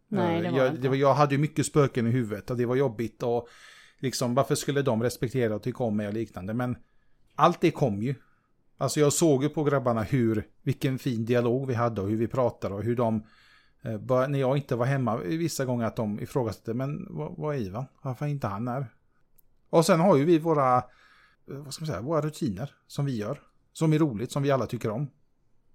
[0.07, 0.81] Nej, det var jag, inte.
[0.81, 3.47] det var, jag hade ju mycket spöken i huvudet och det var jobbigt och
[3.99, 6.53] liksom varför skulle de respektera och tycka om mig och liknande.
[6.53, 6.77] Men
[7.35, 8.15] allt det kom ju.
[8.77, 12.27] Alltså jag såg ju på grabbarna hur, vilken fin dialog vi hade och hur vi
[12.27, 13.23] pratade och hur de,
[13.81, 17.55] eh, bara, när jag inte var hemma vissa gånger att de ifrågasatte, men vad, vad
[17.55, 17.85] är Ivan?
[18.01, 18.87] Varför är inte han här?
[19.69, 20.83] Och sen har ju vi våra, eh,
[21.47, 23.41] vad ska man säga, våra rutiner som vi gör.
[23.73, 25.11] Som är roligt, som vi alla tycker om.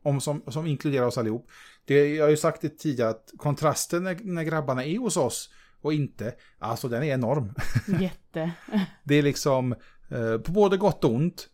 [0.02, 1.50] om som, som inkluderar oss allihop.
[1.84, 5.50] Det, jag har ju sagt det tidigare att kontrasten när, när grabbarna är hos oss
[5.80, 7.54] och inte, alltså den är enorm.
[8.00, 8.52] Jätte.
[9.04, 9.72] Det är liksom
[10.08, 11.48] eh, på både gott och ont.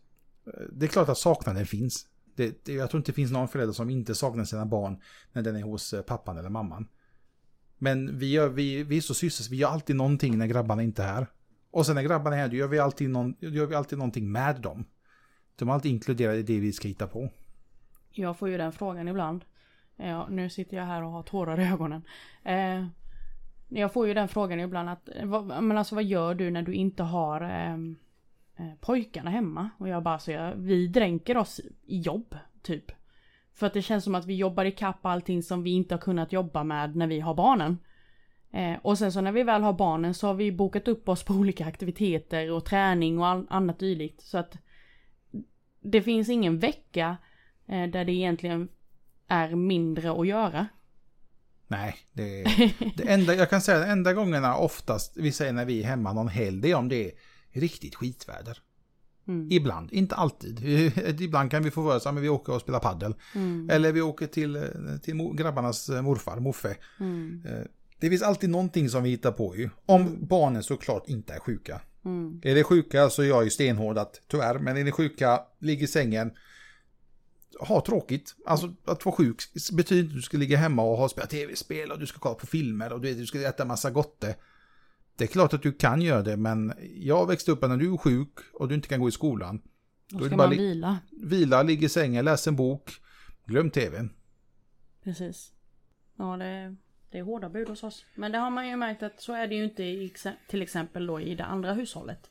[0.47, 2.05] Eh, Det är klart att saknaden finns.
[2.35, 5.01] Det, det, jag tror inte det finns någon förälder som inte saknar sina barn
[5.33, 6.87] när den är hos eh, pappan eller mamman.
[7.77, 11.03] Men vi, gör, vi, vi är så syssels, vi gör alltid någonting när grabbarna inte
[11.03, 11.27] är här.
[11.71, 13.97] Och sen när grabbarna är här, då gör vi alltid, någon, då gör vi alltid
[13.97, 14.85] någonting med dem.
[15.55, 17.29] De är alltid inkluderade i det vi ska hitta på.
[18.11, 19.45] Jag får ju den frågan ibland.
[19.95, 22.01] Ja, nu sitter jag här och har tårar i ögonen.
[22.43, 22.85] Eh,
[23.69, 26.73] jag får ju den frågan ibland att, vad, men alltså vad gör du när du
[26.73, 27.95] inte har ehm,
[28.57, 29.69] eh, pojkarna hemma?
[29.77, 32.91] Och jag bara alltså, säger, vi dränker oss i jobb, typ.
[33.53, 35.99] För att det känns som att vi jobbar i kapp allting som vi inte har
[35.99, 37.77] kunnat jobba med när vi har barnen.
[38.51, 41.23] Eh, och sen så när vi väl har barnen så har vi bokat upp oss
[41.23, 44.21] på olika aktiviteter och träning och all, annat dylikt.
[44.21, 44.57] Så att
[45.81, 47.17] det finns ingen vecka
[47.67, 48.69] eh, där det egentligen
[49.27, 50.67] är mindre att göra.
[51.67, 52.43] Nej, det,
[52.97, 56.13] det enda, jag kan säga att enda gångerna oftast, vi säger när vi är hemma
[56.13, 57.11] någon helg, det är om det är
[57.51, 58.57] riktigt skitväder.
[59.27, 59.47] Mm.
[59.51, 60.59] Ibland, inte alltid.
[61.21, 63.15] Ibland kan vi få för oss att vi åker och spelar paddel.
[63.35, 63.69] Mm.
[63.69, 64.63] Eller vi åker till, eh,
[65.03, 66.77] till grabbarnas eh, morfar, Moffe.
[66.99, 67.43] Mm.
[67.99, 69.69] Det finns alltid någonting som vi hittar på ju.
[69.85, 71.81] Om barnen såklart inte är sjuka.
[72.05, 72.41] Mm.
[72.43, 75.83] Är det sjuka så är jag ju stenhård att tyvärr, men är det sjuka, ligg
[75.83, 76.31] i sängen,
[77.59, 78.35] ha tråkigt.
[78.45, 79.41] Alltså att vara sjuk
[79.73, 82.35] betyder inte att du ska ligga hemma och ha spelat tv-spel och du ska kolla
[82.35, 84.35] på filmer och du, du ska äta massa gotte.
[85.15, 87.97] Det är klart att du kan göra det, men jag växte upp när du är
[87.97, 89.61] sjuk och du inte kan gå i skolan.
[90.09, 90.97] Då Då ska man vila.
[91.11, 92.91] Vila, ligga i sängen, läsa en bok,
[93.45, 94.13] glöm tvn.
[95.03, 95.51] Precis.
[96.17, 96.75] Ja, det,
[97.11, 98.05] det är hårda bud hos oss.
[98.15, 100.13] Men det har man ju märkt att så är det ju inte i,
[100.47, 102.29] till exempel då i det andra hushållet.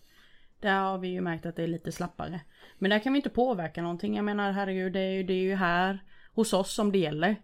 [0.60, 2.40] Där har vi ju märkt att det är lite slappare.
[2.78, 4.16] Men där kan vi inte påverka någonting.
[4.16, 7.36] Jag menar herregud, det är ju, det är ju här hos oss som det gäller.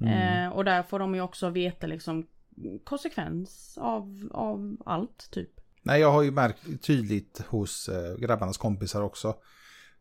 [0.00, 2.26] Eh, och där får de ju också veta liksom
[2.84, 5.50] konsekvens av, av allt typ.
[5.82, 9.36] Nej, jag har ju märkt tydligt hos eh, grabbarnas kompisar också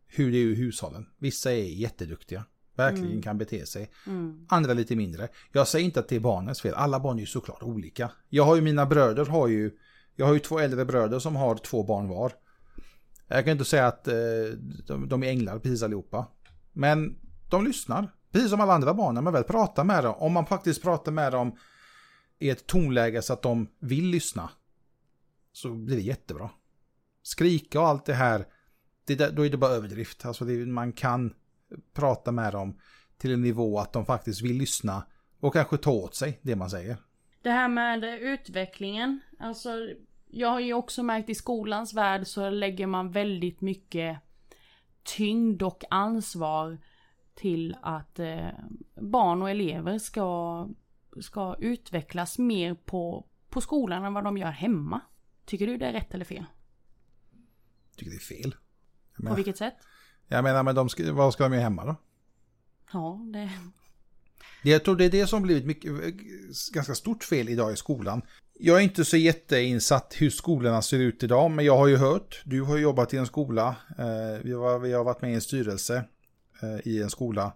[0.08, 1.06] hur det är i hushållen.
[1.18, 2.46] Vissa är jätteduktiga,
[2.78, 3.22] verkligen Mm.
[3.22, 3.90] kan bete sig.
[4.08, 4.46] Mm.
[4.50, 5.28] Andra lite mindre.
[5.52, 8.12] Jag säger inte att det är barnens fel, alla barn är ju såklart olika.
[8.30, 9.72] Jag har ju mina bröder har ju,
[10.16, 12.32] jag har ju två äldre bröder som har två barn var.
[13.28, 14.14] Jag kan inte säga att eh,
[14.88, 16.28] de, de är änglar precis allihopa.
[16.74, 17.16] Men
[17.50, 20.16] de lyssnar, precis som alla andra barn när man väl pratar med dem.
[20.18, 21.56] Om man faktiskt pratar med dem
[22.40, 24.50] i ett tonläge så att de vill lyssna.
[25.52, 26.50] Så blir det jättebra.
[27.24, 28.46] Skrika och allt det här,
[29.06, 30.26] det där, då är det bara överdrift.
[30.26, 31.34] Alltså det, man kan
[31.94, 32.80] prata med dem
[33.18, 35.06] till en nivå att de faktiskt vill lyssna
[35.40, 36.98] och kanske ta åt sig det man säger.
[37.42, 39.20] Det här med utvecklingen.
[39.40, 39.90] Alltså,
[40.28, 44.20] jag har ju också märkt i skolans värld så lägger man väldigt mycket
[45.04, 46.78] tyngd och ansvar
[47.36, 48.50] till att eh,
[48.96, 50.68] barn och elever ska,
[51.22, 55.02] ska utvecklas mer på, på skolan än vad de gör hemma.
[55.46, 56.46] Tycker du det är rätt eller fel?
[57.90, 58.56] Jag tycker det är fel.
[59.28, 59.76] På vilket sätt?
[60.28, 61.96] Jag menar men de ska, vad ska de göra hemma då?
[62.94, 63.50] Ja, det...
[64.64, 65.92] Jag tror det är det som blivit mycket,
[66.74, 68.22] ganska stort fel idag i skolan.
[68.60, 72.42] Jag är inte så jätteinsatt hur skolorna ser ut idag, men jag har ju hört,
[72.46, 76.04] du har jobbat i en skola, eh, vi, har, varit med i en styrelse
[76.62, 77.54] eh, i en skola.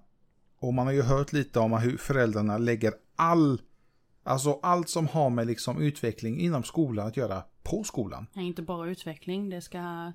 [0.60, 3.62] Och man har ju hört lite om hur föräldrarna lägger all,
[4.24, 8.28] alltså allt som har med liksom utveckling inom skolan att göra på skolan.
[8.36, 9.50] är inte bara utveckling.
[9.50, 10.14] Det ska...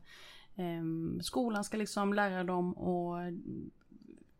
[0.56, 3.32] ehm, skolan ska liksom lära dem att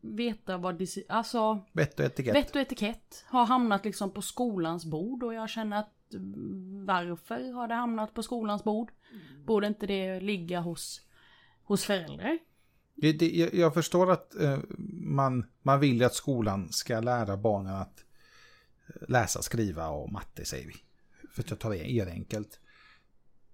[0.00, 0.86] veta vad...
[1.08, 1.60] Alltså...
[1.72, 2.34] Vett och etikett.
[2.34, 7.52] Vett och etikett har hamnat liksom på skolans bord och jag känner att mm, varför
[7.52, 8.92] har det hamnat på skolans bord?
[9.46, 11.00] Borde inte det ligga hos,
[11.64, 12.38] hos föräldrar?
[12.94, 17.74] Det, det, jag, jag förstår att eh, man, man vill att skolan ska lära barnen
[17.74, 18.04] att
[18.88, 20.74] eh, läsa, skriva och matte säger vi.
[21.30, 22.60] För att ta det, är det enkelt.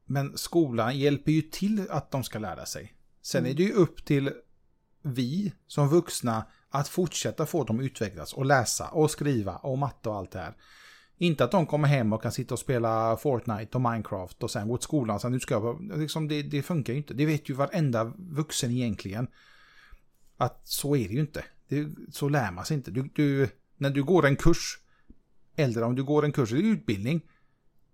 [0.07, 2.95] Men skolan hjälper ju till att de ska lära sig.
[3.23, 4.33] Sen är det ju upp till
[5.03, 10.17] vi som vuxna att fortsätta få dem utvecklas och läsa och skriva och matte och
[10.17, 10.55] allt det här.
[11.19, 14.69] Inte att de kommer hem och kan sitta och spela Fortnite och Minecraft och sen
[14.69, 15.99] gå till skolan sen nu ska jag...
[15.99, 17.15] Liksom det, det funkar ju inte.
[17.15, 19.29] Det vet ju varenda vuxen egentligen.
[20.37, 21.45] att så är det ju inte.
[21.69, 22.91] Det, så lär man sig inte.
[22.91, 24.79] Du, du, när du går en kurs,
[25.57, 27.21] eller om du går en kurs i utbildning,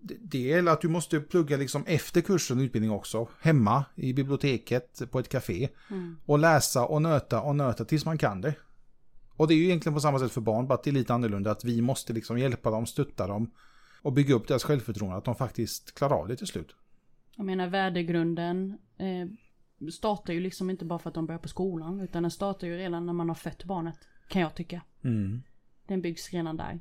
[0.00, 3.28] det, är att du måste plugga liksom efter kursen och utbildning också.
[3.40, 5.68] Hemma, i biblioteket, på ett café.
[5.90, 6.16] Mm.
[6.24, 8.54] Och läsa och nöta och nöta tills man kan det.
[9.36, 11.14] Och det är ju egentligen på samma sätt för barn, bara att det är lite
[11.14, 11.50] annorlunda.
[11.50, 13.50] Att vi måste liksom hjälpa dem, stötta dem
[14.02, 15.16] och bygga upp deras självförtroende.
[15.16, 16.74] Att de faktiskt klarar av det till slut.
[17.36, 19.26] Jag menar värdegrunden eh,
[19.90, 22.00] startar ju liksom inte bara för att de börjar på skolan.
[22.00, 23.98] Utan den startar ju redan när man har fött barnet.
[24.28, 24.82] Kan jag tycka.
[25.04, 25.42] Mm.
[25.86, 26.80] Den byggs redan där.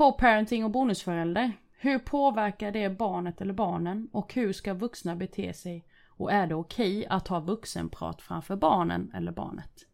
[0.00, 1.52] Co-parenting och bonusförälder.
[1.78, 4.08] Hur påverkar det barnet eller barnen?
[4.12, 5.84] Och hur ska vuxna bete sig?
[6.08, 9.86] Och är det okej att ha vuxenprat framför barnen eller barnet?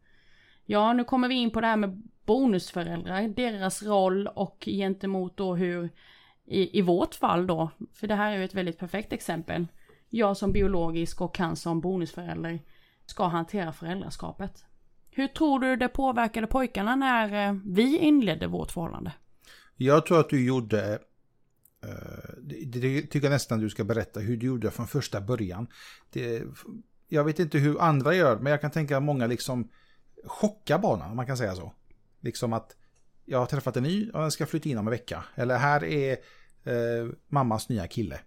[0.64, 5.54] Ja, nu kommer vi in på det här med bonusföräldrar, deras roll och gentemot då
[5.54, 5.90] hur
[6.44, 9.66] i, i vårt fall då, för det här är ju ett väldigt perfekt exempel.
[10.08, 12.60] Jag som biologisk och han som bonusförälder
[13.06, 14.64] ska hantera föräldraskapet.
[15.10, 19.12] Hur tror du det påverkade pojkarna när eh, vi inledde vårt förhållande?
[19.76, 20.98] Jag tror att du gjorde,
[21.84, 21.90] eh,
[22.42, 25.66] det, tycker jag nästan du ska berätta hur du gjorde från första början.
[26.10, 26.42] Det,
[27.08, 29.70] jag vet inte hur andra gör, men jag kan tänka att många liksom
[30.24, 31.72] chockar barnen, om man kan säga så.
[32.20, 32.76] Liksom att
[33.24, 35.24] jag har träffat en ny och den ska flytta in om en vecka.
[35.34, 36.12] Eller här är
[36.64, 38.20] eh, mammas nya kille.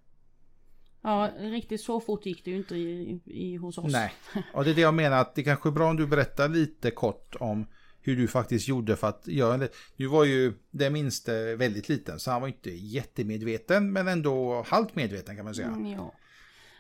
[1.02, 3.92] Ja, riktigt så fort gick det ju inte i, i, hos oss.
[3.92, 4.14] Nej,
[4.54, 6.92] och det är det jag menar att det kanske är bra om du berättar lite
[6.92, 7.68] kort om
[8.10, 9.70] hur du faktiskt gjorde för att göra det.
[9.98, 14.96] Du var ju den minste väldigt liten så han var inte jättemedveten men ändå halvt
[14.96, 15.68] medveten kan man säga.
[15.68, 16.14] Mm, ja.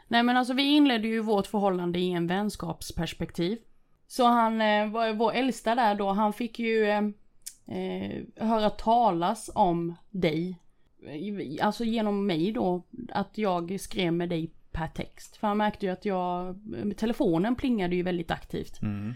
[0.07, 3.57] Nej men alltså vi inledde ju vårt förhållande i en vänskapsperspektiv.
[4.07, 7.03] Så han eh, var vår äldsta där då, han fick ju eh,
[7.67, 10.59] eh, höra talas om dig.
[11.07, 15.37] Eh, Alltså genom mig då, att jag skrev med dig per text.
[15.37, 16.55] För han märkte ju att jag,
[16.97, 18.81] telefonen plingade ju väldigt aktivt.
[18.81, 19.13] Mm.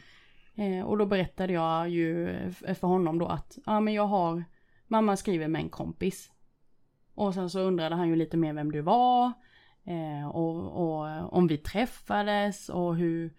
[0.55, 4.43] Eh, och då berättade jag ju för honom då att, ja men jag har,
[4.87, 6.31] mamma skriver med en kompis.
[7.15, 9.31] Och sen så undrade han ju lite mer vem du var.
[9.83, 13.33] Eh, och, och om vi träffades och hur,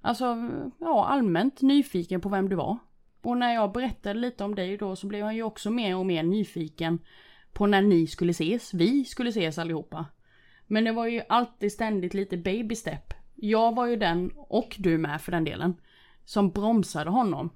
[0.00, 0.36] alltså
[0.78, 2.78] ja allmänt nyfiken på vem du var.
[3.22, 6.06] Och när jag berättade lite om dig då så blev han ju också mer och
[6.06, 6.98] mer nyfiken
[7.52, 10.06] på när ni skulle ses, vi skulle ses allihopa.
[10.66, 13.14] Men det var ju alltid ständigt lite baby step.
[13.34, 15.74] Jag var ju den, och du med för den delen,
[16.26, 17.50] som bromsade honom.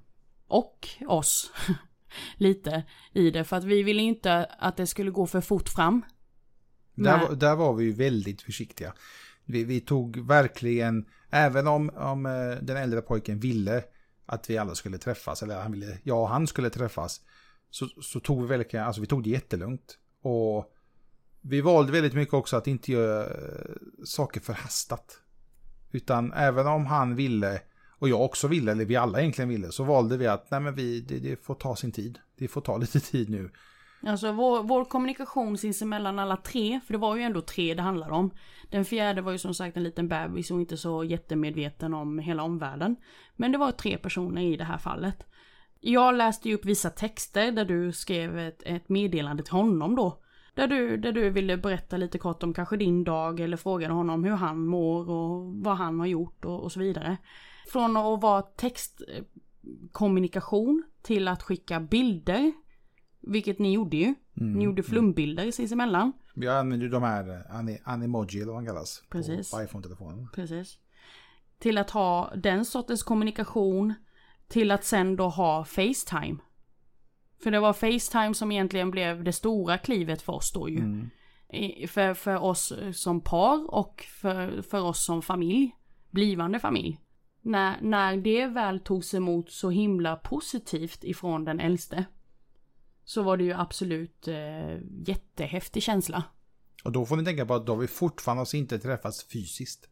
[0.47, 1.51] Och oss.
[2.37, 6.01] lite i det, för att vi ville inte att det skulle gå för fort fram.
[6.95, 8.93] Där, där var vi ju väldigt försiktiga.
[9.45, 12.31] Vi, vi tog verkligen, även om, om eh,
[12.61, 13.83] den äldre pojken ville
[14.25, 17.21] att vi alla skulle träffas, eller han ville, jag och han skulle träffas,
[17.69, 19.97] så, så tog vi verkligen, alltså vi tog det jättelugnt.
[20.21, 20.73] Och
[21.41, 25.19] vi valde väldigt mycket också att inte göra eh, saker förhastat.
[25.91, 27.61] Utan även om han ville,
[28.01, 30.75] och jag också ville, eller vi alla egentligen ville, så valde vi att nej men
[30.75, 32.19] vi, det, det får ta sin tid.
[32.37, 33.49] Det får ta lite tid nu.
[34.05, 38.13] Alltså vår, vår kommunikation sinsemellan alla tre, för det var ju ändå tre det handlade
[38.13, 38.31] om.
[38.69, 42.43] Den fjärde var ju som sagt en liten bebis och inte så jättemedveten om hela
[42.43, 42.95] omvärlden.
[43.35, 45.25] Men det var tre personer i det här fallet.
[45.79, 50.21] Jag läste ju upp vissa texter där du skrev ett, ett meddelande till honom då.
[50.53, 54.23] Där du, där du ville berätta lite kort om kanske din dag eller frågade honom
[54.23, 57.17] hur han mår och vad han har gjort och, och så vidare.
[57.71, 62.51] Från att vara textkommunikation till att skicka bilder.
[63.21, 64.13] Vilket ni gjorde ju.
[64.33, 66.13] Ni gjorde flumbilder sinsemellan.
[66.35, 69.03] Vi använder ju de här eh, ani- Animoji eller vad de kallas.
[69.09, 69.51] Precis.
[69.51, 70.27] På iPhone-telefonen.
[70.35, 70.77] Precis.
[71.59, 73.93] Till att ha den sortens kommunikation.
[74.47, 76.37] Till att sen då ha Facetime.
[77.43, 80.79] För det var Facetime som egentligen blev det stora klivet för oss då ju.
[80.79, 81.09] Mm.
[81.87, 85.75] För, för oss som par och för, för oss som familj.
[86.09, 86.99] Blivande familj.
[87.41, 92.05] När, när det väl togs emot så himla positivt ifrån den äldste.
[93.03, 94.77] Så var det ju absolut eh,
[95.07, 96.23] jättehäftig känsla.
[96.83, 99.89] Och då får ni tänka på att då har vi fortfarande alltså inte träffats fysiskt.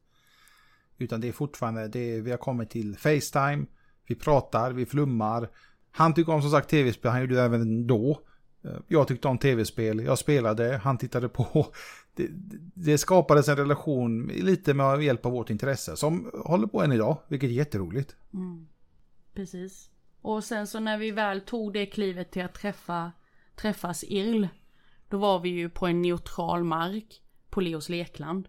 [0.97, 3.65] Utan det är fortfarande, det är, vi har kommit till Facetime,
[4.07, 5.49] vi pratar, vi flummar.
[5.91, 8.21] Han tycker om som sagt tv-spel, han gjorde det även då.
[8.63, 11.67] Eh, jag tyckte om tv-spel, jag spelade, han tittade på.
[12.13, 12.27] Det,
[12.73, 17.17] det skapades en relation lite med hjälp av vårt intresse som håller på än idag,
[17.27, 18.15] vilket är jätteroligt.
[18.33, 18.67] Mm.
[19.33, 19.89] Precis.
[20.21, 23.11] Och sen så när vi väl tog det klivet till att träffa,
[23.55, 24.47] träffas IRL.
[25.09, 28.47] Då var vi ju på en neutral mark på Leos lekland.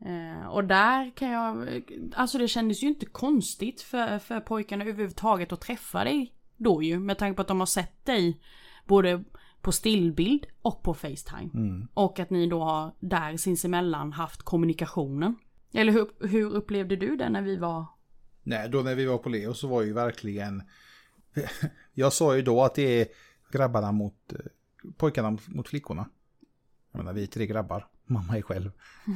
[0.00, 1.82] Eh, och där kan jag,
[2.16, 6.98] alltså det kändes ju inte konstigt för, för pojkarna överhuvudtaget att träffa dig då ju.
[6.98, 8.40] Med tanke på att de har sett dig
[8.86, 9.24] både
[9.68, 11.50] på stillbild och på Facetime.
[11.54, 11.88] Mm.
[11.94, 15.36] Och att ni då har där sinsemellan haft kommunikationen.
[15.72, 17.86] Eller hur, hur upplevde du det när vi var...
[18.42, 20.62] Nej, då när vi var på Leo så var ju verkligen...
[21.94, 23.06] Jag sa ju då att det är
[23.52, 24.32] grabbarna mot...
[24.32, 24.38] eh,
[24.96, 26.08] Pojkarna mot flickorna.
[26.92, 27.86] Jag menar, vi är tre grabbar.
[28.06, 28.70] Mamma är själv.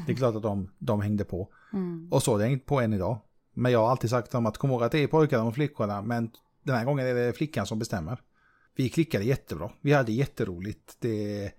[0.06, 1.48] Det är klart att de, de hängde på.
[1.72, 2.08] Mm.
[2.10, 3.18] Och så har det hängt på än idag.
[3.54, 6.02] Men jag har alltid sagt om att kom ihåg att det är pojkarna mot flickorna.
[6.02, 6.30] Men
[6.62, 8.20] den här gången är det flickan som bestämmer.
[8.74, 9.70] Vi klickade jättebra.
[9.80, 10.96] Vi hade jätteroligt.
[10.98, 11.50] Det,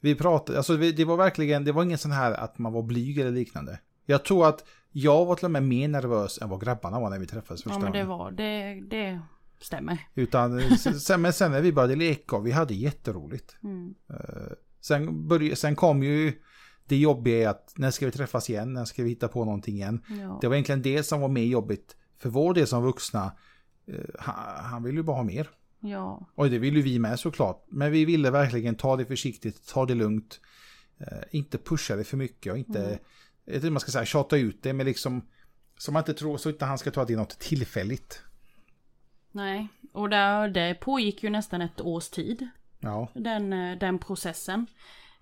[0.00, 3.18] vi pratade, alltså det var verkligen, det var ingen sån här att man var blyg
[3.18, 3.78] eller liknande.
[4.06, 7.18] Jag tror att jag var till och med mer nervös än vad grabbarna var när
[7.18, 9.20] vi träffades första Ja men det var, det, det
[9.60, 9.98] stämmer.
[10.14, 13.56] Utan sen, men sen när vi började leka och vi hade jätteroligt.
[13.62, 13.94] Mm.
[14.80, 16.32] Sen, började, sen kom ju
[16.86, 18.72] det jobbiga i att när ska vi träffas igen?
[18.72, 20.02] När ska vi hitta på någonting igen?
[20.08, 20.38] Ja.
[20.40, 23.32] Det var egentligen det som var mer jobbigt för vår del som vuxna.
[23.86, 25.48] Eh, Han, han ville ju bara ha mer.
[25.80, 26.26] Ja.
[26.34, 27.64] Och det ville ju vi med såklart.
[27.68, 30.40] Men vi ville verkligen ta det försiktigt, ta det lugnt.
[30.98, 32.98] Eh, inte pusha det för mycket och inte,
[33.44, 34.72] jag vet inte man ska säga, tjata ut det.
[34.72, 35.28] Men liksom,
[35.78, 38.22] så man inte tror, så inte han ska ta det något tillfälligt.
[39.32, 42.48] Nej, och där, det pågick ju nästan ett års tid.
[42.80, 44.66] Ja, Den, eh, den processen.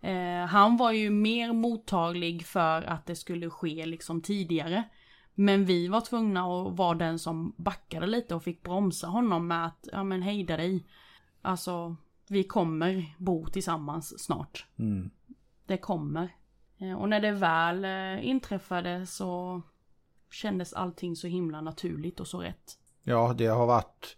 [0.01, 4.85] Eh, han var ju mer mottaglig för att det skulle ske liksom tidigare.
[5.41, 9.67] Men vi var tvungna att vara den som backade lite och fick bromsa honom med
[9.67, 10.87] att, ja men hejda dig.
[11.43, 11.97] Alltså,
[12.29, 14.67] vi kommer bo tillsammans snart.
[14.79, 15.11] mm.
[15.67, 16.35] Det kommer.
[16.79, 19.63] Eh, och när det väl eh, inträffade så
[20.31, 22.79] kändes allting så himla naturligt och så rätt.
[23.03, 24.17] ja det har varit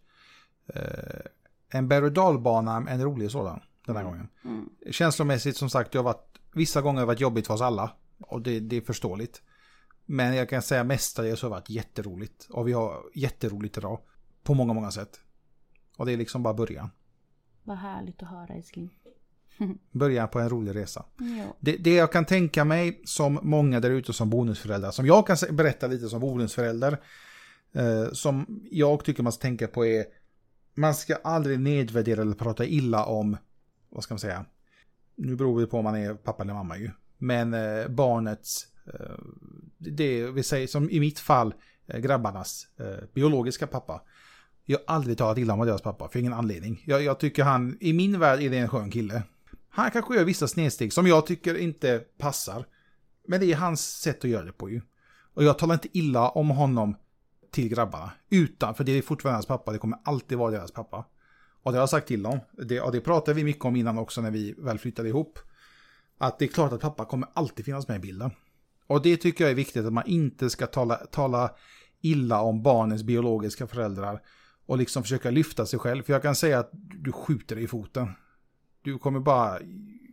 [0.75, 1.21] eh,
[1.69, 4.29] en berg och dalbana, en rolig sådan den här gången.
[4.45, 4.71] Mm.
[4.91, 7.93] Känslomässigt som sagt, det har varit, vissa gånger har varit jobbigt för oss alla.
[8.19, 9.43] Och det, det är förståeligt.
[10.13, 12.47] Men jag kan säga mestadels har det varit jätteroligt.
[12.51, 14.01] Och vi har jätteroligt idag.
[14.43, 15.21] På många, många sätt.
[15.97, 16.91] Och det är liksom bara början.
[17.65, 18.99] Vad härligt att höra älskling.
[19.91, 21.05] Början på en rolig resa.
[21.61, 25.37] Det, det jag kan tänka mig som många där ute som bonusföräldrar, som jag kan
[25.51, 27.01] berätta lite som bonusförälder,
[27.73, 30.05] eh, som jag tycker man ska tänka på är,
[30.75, 33.37] man ska aldrig nedvärdera eller prata illa om,
[33.89, 34.45] vad ska man säga,
[35.15, 39.17] nu beror det på om man är pappa eller mamma ju, men eh, barnets, eh,
[39.81, 41.55] det vi säger som i mitt fall,
[41.87, 44.03] eh, grabbarnas eh, biologiska pappa.
[44.65, 46.83] Jag har aldrig talat illa om deras pappa, för ingen anledning.
[46.87, 49.23] Jag, jag tycker han, i min värld är det en skön kille.
[49.69, 52.67] Han kanske gör vissa snedsteg som jag tycker inte passar.
[53.29, 54.81] Men det är hans sätt att göra det på ju.
[55.35, 56.97] Och jag talar inte illa om honom
[57.51, 58.13] till grabbarna.
[58.31, 61.05] Utan, för det är fortfarande hans pappa, det kommer alltid vara deras pappa.
[61.63, 62.41] Och det har jag sagt till dem.
[62.53, 65.39] Det, och det pratade vi mycket om innan också när vi väl flyttade ihop.
[66.19, 68.31] Att det är klart att pappa kommer alltid finnas med i bilden.
[68.91, 71.51] Och det tycker jag är viktigt att man inte ska tala, tala
[72.01, 74.23] illa om barnens biologiska föräldrar.
[74.67, 76.03] Och liksom försöka lyfta sig själv.
[76.03, 78.09] För jag kan säga att du skjuter dig i foten.
[78.83, 79.59] Du kommer bara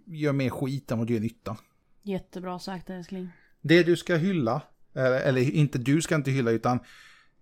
[0.06, 1.58] göra mer skit än vad du gör nytta.
[2.02, 3.30] Jättebra sagt älskling.
[3.62, 4.62] Det du ska hylla,
[4.94, 6.80] eller, eller inte du ska inte hylla utan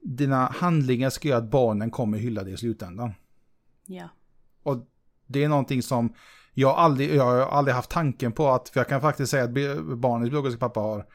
[0.02, 3.14] dina handlingar ska göra att barnen kommer hylla dig i slutändan.
[3.86, 4.10] Ja.
[4.64, 4.88] Och
[5.28, 6.14] det är någonting som
[6.54, 9.54] jag aldrig, jag har aldrig haft tanken på att, för jag kan faktiskt säga att
[9.98, 11.06] barnets biologiska pappa har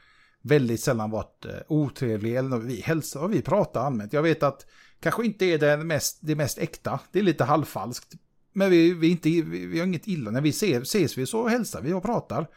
[0.41, 4.13] väldigt sällan varit eh, otrevlig, eller vi hälsar och vi pratar allmänt.
[4.13, 4.65] Jag vet att
[4.99, 8.13] kanske inte är det mest, det mest äkta, det är lite halvfalskt.
[8.53, 11.47] Men vi, vi, inte, vi, vi har inget illa, när vi ser, ses vi så
[11.47, 12.47] hälsar vi och pratar.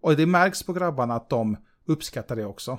[0.00, 2.78] Och det märks på grabbarna att de uppskattar det också.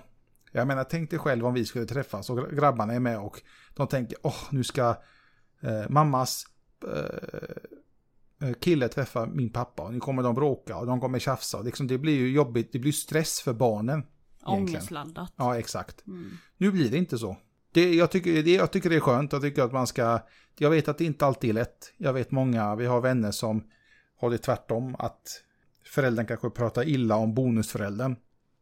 [0.51, 3.41] Jag menar, tänk dig själv om vi skulle träffas och grabbarna är med och
[3.73, 4.95] de tänker, åh, nu ska
[5.61, 6.45] eh, mammas
[6.87, 11.61] eh, eh, kille träffa min pappa och nu kommer de bråka och de kommer tjafsa.
[11.61, 14.03] Liksom, det blir ju jobbigt, det blir stress för barnen.
[14.43, 15.33] Ångestladdat.
[15.35, 16.07] Ja, exakt.
[16.07, 16.37] Mm.
[16.57, 17.37] Nu blir det inte så.
[17.71, 20.19] Det, jag, tycker, det, jag tycker det är skönt, jag tycker att man ska...
[20.57, 21.93] Jag vet att det inte alltid är lätt.
[21.97, 23.63] Jag vet många, vi har vänner som
[24.19, 25.43] har det tvärtom, att
[25.85, 28.15] föräldern kanske pratar illa om bonusföräldern.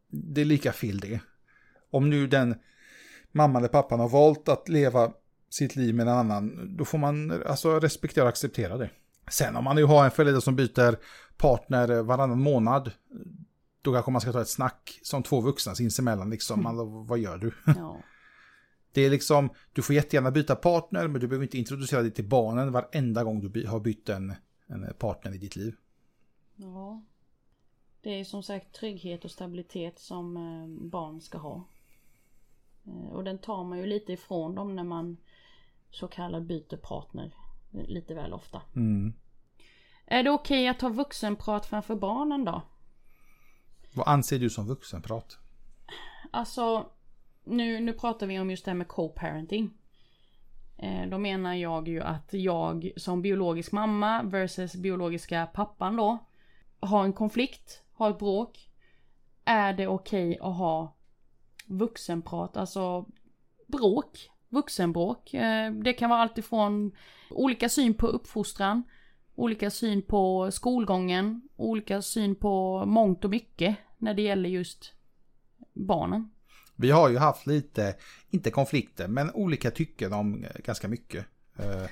[0.09, 1.19] Det är lika fel det.
[1.91, 2.55] Om nu den
[3.31, 5.11] mamman eller pappan har valt att leva
[5.49, 8.89] sitt liv med en annan, då får man alltså respektera och acceptera det.
[9.29, 10.97] Sen om man nu har en förälder som byter
[11.37, 12.91] partner varannan månad,
[13.87, 16.65] då kanske man ska ta ett snack som två vuxna sinsemellan liksom.
[16.65, 17.51] Alltså, vad gör du?
[17.65, 17.97] Ja.
[18.91, 22.27] Det är liksom, du får jättegärna byta partner, men du behöver inte introducera dig till
[22.27, 24.33] barnen varenda gång du by- har bytt en,
[24.67, 25.75] en partner i ditt liv.
[26.55, 27.03] ja.
[28.01, 31.67] Det är som sagt trygghet och stabilitet som eh, barn ska ha.
[32.87, 35.17] Eh, Och den tar man ju lite ifrån dem när man
[35.91, 37.33] så kallad byter partner
[37.73, 38.61] eh, lite väl ofta.
[38.75, 39.13] Mm.
[40.05, 42.61] Är det okej att ha vuxenprat framför barnen då?
[43.97, 45.37] Vad anser du som vuxenprat?
[46.31, 46.89] Alltså,
[47.43, 49.69] nu, nu pratar vi om just det här med co-parenting.
[50.77, 56.17] Eh, då menar jag ju att jag som biologisk mamma versus biologiska pappan då
[56.79, 58.69] har en konflikt, har ett bråk.
[59.45, 60.95] Är det okej okay att ha
[61.65, 63.05] vuxenprat, alltså
[63.67, 65.33] bråk, vuxenbråk.
[65.33, 66.91] Eh, det kan vara alltifrån
[67.29, 68.83] olika syn på uppfostran,
[69.35, 74.93] olika syn på skolgången, olika syn på mångt och mycket när det gäller just
[75.73, 76.29] barnen.
[76.75, 77.95] Vi har ju haft lite,
[78.29, 81.25] inte konflikter, men olika tycken om eh, ganska mycket.
[81.59, 81.85] Eh,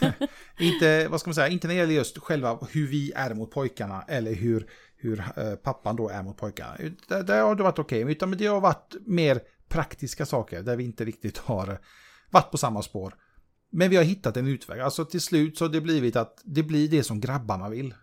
[0.58, 3.50] inte, vad ska man säga, inte när det gäller just själva hur vi är mot
[3.50, 6.76] pojkarna eller hur, hur eh, pappan då är mot pojkarna.
[7.08, 10.76] Där, där har det varit okej, okay, utan det har varit mer praktiska saker där
[10.76, 11.78] vi inte riktigt har
[12.30, 13.14] varit på samma spår.
[13.70, 14.80] Men vi har hittat en utväg.
[14.80, 17.94] Alltså till slut så har det blivit att det blir det som grabbarna vill.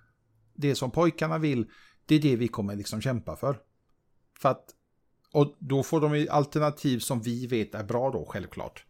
[0.56, 1.70] Det som pojkarna vill,
[2.06, 3.60] det är det vi kommer liksom kämpa för.
[4.40, 4.66] För att,
[5.32, 8.86] och då får de alternativ som vi vet är bra då, självklart.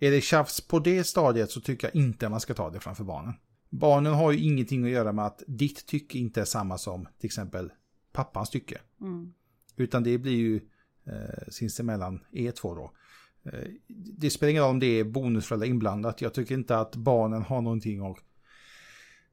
[0.00, 3.04] Är det tjafs på det stadiet så tycker jag inte man ska ta det framför
[3.04, 3.34] barnen.
[3.70, 7.26] Barnen har ju ingenting att göra med att ditt tycke inte är samma som till
[7.26, 7.72] exempel
[8.12, 8.80] pappans tycke.
[9.00, 9.34] Mm.
[9.76, 10.60] Utan det blir ju
[11.06, 12.92] eh, sinsemellan er två då.
[13.50, 13.68] Eh,
[14.18, 16.20] det spelar ingen roll om det är bonusföräldrar inblandat.
[16.20, 18.16] Jag tycker inte att barnen har någonting att...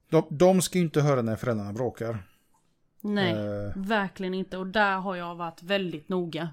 [0.09, 2.27] De, de ska ju inte höra när föräldrarna bråkar.
[3.05, 4.57] Nej, uh, verkligen inte.
[4.57, 6.49] Och där har jag varit väldigt noga.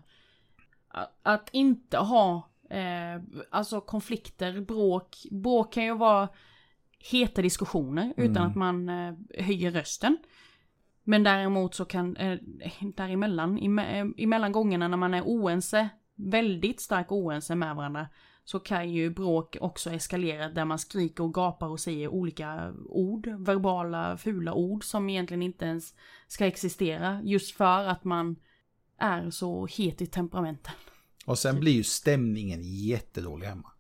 [0.89, 5.17] Att, att inte ha eh, alltså konflikter, bråk.
[5.31, 6.29] Bråk kan ju vara
[6.99, 8.49] heta diskussioner utan mm.
[8.49, 10.19] att man eh, höjer rösten.
[11.05, 12.39] Men däremot så kan, eh,
[12.97, 13.59] däremellan,
[14.19, 18.09] emellan gångerna när man är oense väldigt starkt oense med varandra
[18.45, 23.27] så kan ju bråk också eskalera där man skriker och gapar och säger olika ord,
[23.27, 25.95] verbala fula ord som egentligen inte ens
[26.29, 28.37] ska existera just för att man
[28.99, 30.75] är så het i temperamenten.
[31.27, 33.73] Och sen blir ju stämningen jättedålig hemma.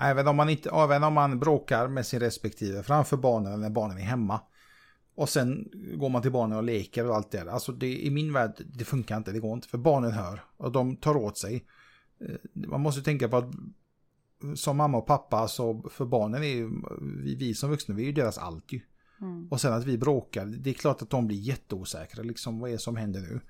[0.00, 3.98] Även om man, inte, även om man bråkar med sin respektive framför barnen när barnen
[3.98, 4.40] är hemma.
[5.14, 7.46] Och sen går man till barnen och leker och allt det där.
[7.46, 9.68] Alltså det, i min värld, det funkar inte, det går inte.
[9.68, 11.64] För barnen hör och de tar åt sig.
[12.20, 12.36] Eh,
[12.68, 13.50] man måste tänka på att
[14.56, 16.70] som mamma och pappa, så för barnen är ju,
[17.24, 18.80] vi, vi som vuxna, vi är ju deras allt ju.
[19.20, 19.48] Mm.
[19.50, 22.72] Och sen att vi bråkar, det är klart att de blir jätteosäkra, liksom vad är
[22.72, 23.40] det som händer nu?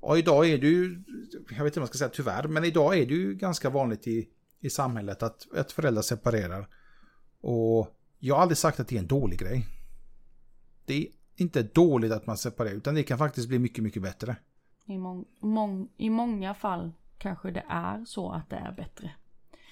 [0.00, 1.02] Och idag är det ju,
[1.50, 4.06] jag vet inte vad man ska säga tyvärr, men idag är det ju ganska vanligt
[4.06, 4.28] i,
[4.60, 6.68] i samhället att, att föräldrar separerar.
[7.40, 9.66] Och jag har aldrig sagt att det är en dålig grej.
[10.86, 11.06] Det är
[11.36, 14.36] inte dåligt att man separerar, utan det kan faktiskt bli mycket, mycket bättre.
[14.86, 19.10] I, mång, mång, I många fall kanske det är så att det är bättre.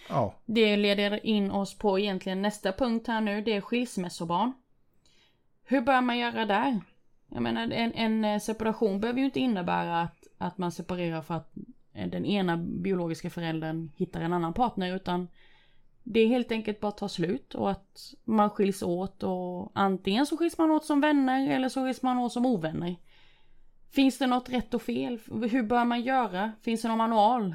[0.08, 0.34] Ja.
[0.46, 4.52] Det leder in oss på egentligen nästa punkt här nu, det är skilsmässobarn.
[5.64, 6.80] Hur bör man göra där?
[7.28, 11.34] Jag menar en, en eh, separation behöver ju inte innebära att, att man separerar för
[11.34, 11.52] att
[11.92, 15.28] eh, den ena biologiska föräldern hittar en annan partner utan
[16.02, 20.26] det är helt enkelt bara att ta slut och att man skiljs åt och antingen
[20.26, 22.96] så skiljs man åt som vänner eller så skiljs man åt som ovänner.
[23.90, 25.18] Finns det något rätt och fel?
[25.50, 26.52] Hur bör man göra?
[26.62, 27.54] Finns det någon manual?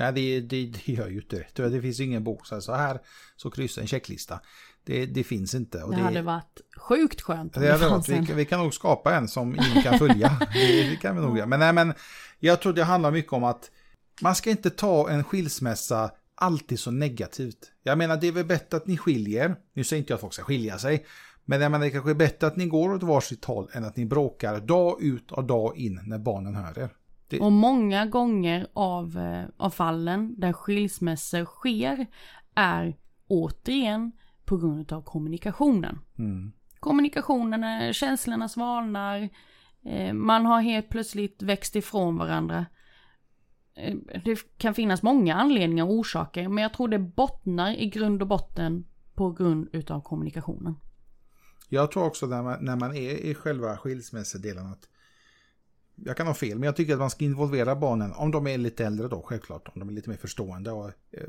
[0.00, 1.68] Nej, det, det, det gör ju inte det.
[1.68, 2.98] Det finns ingen bok så här,
[3.36, 4.40] så kryssa en checklista.
[4.84, 5.82] Det, det finns inte.
[5.82, 9.14] Och det, det hade varit sjukt skönt det, det fanns vi, vi, kan nog skapa
[9.14, 10.40] en som ingen kan följa.
[10.52, 11.46] det, det, kan vi nog göra.
[11.46, 11.94] Men, nej, men
[12.38, 13.70] jag tror det handlar mycket om att
[14.22, 17.72] man ska inte ta en skilsmässa alltid så negativt.
[17.82, 19.56] Jag menar, det är väl bättre att ni skiljer.
[19.72, 21.06] Nu säger inte jag att folk ska skilja sig.
[21.44, 23.96] Men jag menar, det kanske är bättre att ni går åt varsitt håll än att
[23.96, 26.90] ni bråkar dag ut och dag in när barnen hör er.
[27.30, 27.40] Det...
[27.40, 32.06] Och många gånger av, eh, av fallen där skilsmässor sker
[32.54, 34.12] är återigen
[34.44, 35.98] på grund av kommunikationen.
[36.18, 36.52] Mm.
[36.80, 39.28] Kommunikationen, känslorna svalnar,
[39.84, 42.66] eh, man har helt plötsligt växt ifrån varandra.
[43.74, 48.22] Eh, det kan finnas många anledningar och orsaker men jag tror det bottnar i grund
[48.22, 50.74] och botten på grund utav kommunikationen.
[51.68, 54.88] Jag tror också när man, när man är i själva skilsmässedelen att
[56.04, 58.58] jag kan ha fel, men jag tycker att man ska involvera barnen, om de är
[58.58, 61.22] lite äldre då, självklart, om de är lite mer förstående och eh,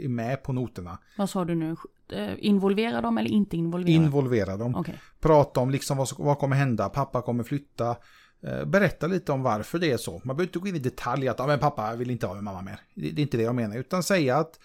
[0.00, 0.98] är med på noterna.
[1.18, 1.76] Vad sa du nu?
[2.12, 3.94] Eh, involvera dem eller inte involvera?
[3.94, 4.74] Involvera dem.
[4.74, 4.94] Okay.
[5.20, 7.96] Prata om liksom vad, vad kommer hända, pappa kommer flytta.
[8.42, 10.12] Eh, berätta lite om varför det är så.
[10.12, 12.44] Man behöver inte gå in i detalj att ah, men pappa vill inte ha med
[12.44, 12.80] mamma mer.
[12.94, 14.58] Det, det är inte det jag menar, utan säga att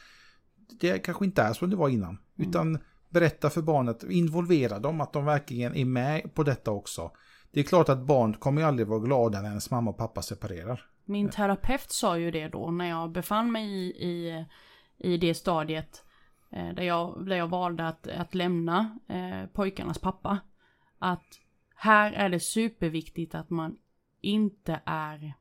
[0.79, 2.17] det kanske inte är som det var innan.
[2.37, 2.49] Mm.
[2.49, 2.77] Utan
[3.09, 7.11] berätta för barnet, involvera dem, att de verkligen är med på detta också.
[7.51, 10.21] Det är klart att barn kommer ju aldrig vara glada när ens mamma och pappa
[10.21, 10.85] separerar.
[11.05, 14.45] Min terapeut sa ju det då när jag befann mig i, i,
[14.97, 16.03] i det stadiet
[16.51, 20.39] eh, där, jag, där jag valde att, att lämna eh, pojkarnas pappa.
[20.99, 21.25] Att
[21.75, 23.77] här är det superviktigt att man
[24.21, 25.33] inte är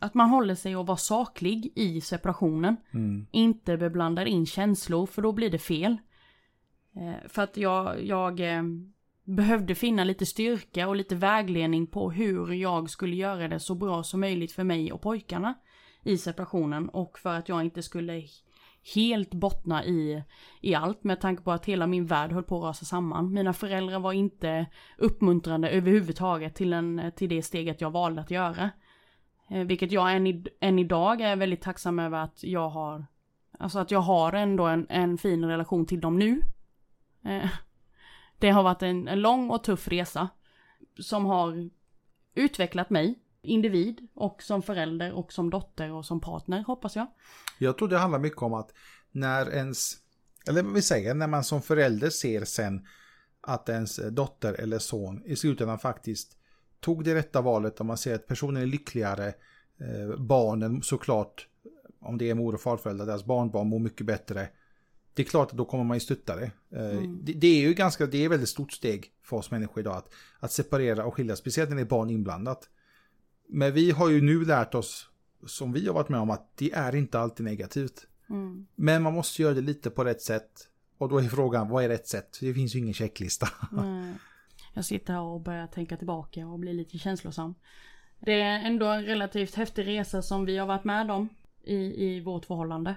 [0.00, 2.76] Att man håller sig och vara saklig i separationen.
[2.94, 3.26] Mm.
[3.30, 5.96] Inte beblandar in känslor för då blir det fel.
[6.96, 8.62] Eh, för att jag, jag eh,
[9.26, 14.02] behövde finna lite styrka och lite vägledning på hur jag skulle göra det så bra
[14.02, 15.54] som möjligt för mig och pojkarna
[16.02, 18.22] i separationen och för att jag inte skulle
[18.94, 20.22] helt bottna i,
[20.60, 23.32] i allt med tanke på att hela min värld höll på att rasa samman.
[23.32, 24.66] Mina föräldrar var inte
[24.98, 28.70] uppmuntrande överhuvudtaget till, en, till det steget jag valde att göra.
[29.50, 33.06] Eh, vilket jag än, i, än idag är väldigt tacksam över att jag har,
[33.58, 36.42] alltså att jag har ändå en, en fin relation till dem nu.
[37.24, 37.50] Eh,
[38.38, 40.28] det har varit en, en lång och tuff resa
[40.98, 41.70] som har
[42.34, 47.06] utvecklat mig, individ och som förälder och som dotter och som partner hoppas jag.
[47.58, 48.72] Jag tror det handlar mycket om att
[49.12, 49.92] när ens,
[50.48, 52.86] eller vad vi säger, när man som förälder ser sen
[53.40, 56.36] att ens dotter eller son i slutändan faktiskt
[56.80, 59.26] tog det rätta valet och man ser att personen är lyckligare,
[59.80, 61.48] eh, barnen såklart,
[62.00, 64.48] om det är mor och farföräldrar, deras barnbarn mår mycket bättre.
[65.16, 66.50] Det är klart att då kommer man ju stötta det.
[66.72, 67.20] Eh, Mm.
[67.24, 67.32] det.
[67.32, 70.12] Det är ju ganska, det är ett väldigt stort steg för oss människor idag att,
[70.40, 72.68] att separera och skilja, speciellt när det är barn inblandat.
[73.48, 75.08] Men vi har ju nu lärt oss,
[75.46, 78.06] som vi har varit med om, att det är inte alltid negativt.
[78.30, 78.66] Mm.
[78.74, 80.68] Men man måste göra det lite på rätt sätt.
[80.98, 82.38] Och då är frågan, vad är rätt sätt?
[82.40, 83.48] Det finns ju ingen checklista.
[83.72, 84.14] Nej.
[84.74, 87.54] Jag sitter här och börjar tänka tillbaka och blir lite känslosam.
[88.20, 91.28] Det är ändå en relativt häftig resa som vi har varit med om
[91.64, 92.94] i, i vårt förhållande.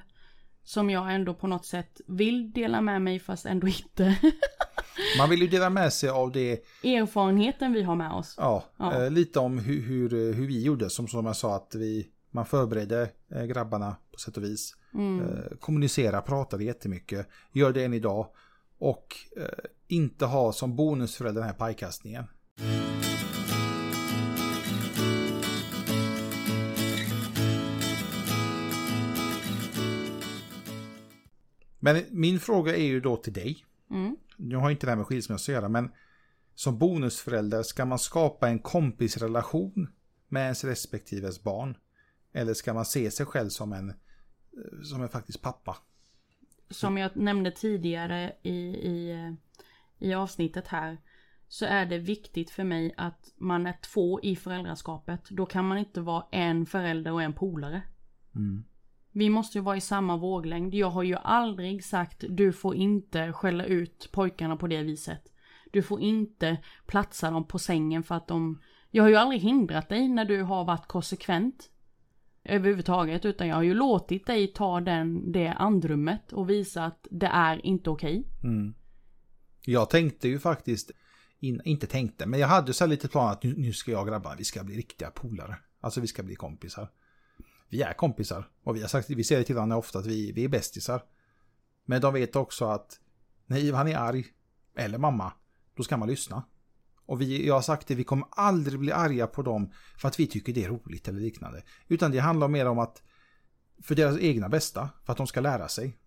[0.69, 4.19] Som jag ändå på något sätt vill dela med mig fast ändå inte.
[5.17, 6.51] Man vill ju dela med sig av det,
[6.83, 8.35] Erfarenheten vi har med oss.
[8.37, 9.03] ja, Ja.
[9.03, 10.89] Eh, lite om hur, hur, eh, hur vi gjorde.
[10.89, 14.75] Som, som jag sa, att vi, man förberedde eh, grabbarna på sätt och vis.
[14.93, 15.19] Mm.
[15.19, 17.27] Eh, kommunicera, pratade jättemycket.
[17.51, 18.27] Gör det än idag.
[18.79, 19.15] Och
[19.87, 22.23] inte ha som bonusförälder den här pajkastningen.
[31.79, 33.65] Men min fråga är ju då till dig.
[33.89, 34.17] Mm.
[34.37, 35.91] Nu har inte det här med skilsmässa att göra, men
[36.55, 39.89] som bonusförälder, ska man skapa en kompisrelation
[40.27, 41.77] med ens respektives barn?
[42.33, 43.95] Eller ska man se sig själv som en, eh,
[44.83, 45.77] som en faktiskt pappa?
[46.69, 49.33] Som jag nämnde tidigare i, i, eh,
[50.07, 50.97] i avsnittet här.
[51.47, 55.29] Så är det viktigt för mig att man är två i föräldraskapet.
[55.29, 57.81] Då kan man inte vara en förälder och en polare.
[58.35, 58.63] Mm.
[59.19, 60.73] Vi måste ju vara i samma våglängd.
[60.73, 65.21] Jag har ju aldrig sagt du får inte skälla ut pojkarna på det viset.
[65.71, 66.57] Du får inte
[66.87, 68.61] platsa dem på sängen för att de...
[68.91, 71.69] Jag har ju aldrig hindrat dig när du har varit konsekvent.
[72.43, 73.25] Överhuvudtaget.
[73.25, 77.65] Utan jag har ju låtit dig ta den, det andrummet och visa att det är
[77.65, 78.27] inte okej.
[78.43, 78.73] Mm.
[79.65, 80.91] Jag tänkte ju faktiskt,
[81.39, 84.01] in, inte tänkte, men jag hade så här lite plan att nu, nu ska jag
[84.01, 85.55] och grabbarna, vi ska bli riktiga polare.
[85.79, 86.89] Alltså vi ska bli kompisar.
[87.69, 88.49] Vi är kompisar.
[88.63, 91.03] Och vi har sagt, vi säger till varandra ofta att vi, vi är bästisar.
[91.85, 92.99] Men de vet också att
[93.45, 94.25] när Ivan är arg,
[94.75, 95.33] eller mamma,
[95.75, 96.43] då ska man lyssna.
[97.05, 100.19] Och vi, jag har sagt det, vi kommer aldrig bli arga på dem för att
[100.19, 101.63] vi tycker det är roligt eller liknande.
[101.87, 103.01] Utan det handlar mer om att
[103.81, 105.97] för deras egna bästa, för att de ska lära sig.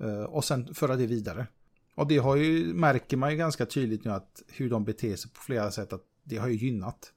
[0.00, 1.46] Eh, och sen föra det vidare.
[1.94, 5.30] Och det har ju, märker man ju ganska tydligt nu att hur de beter sig
[5.30, 7.12] på flera sätt, att det har ju gynnat.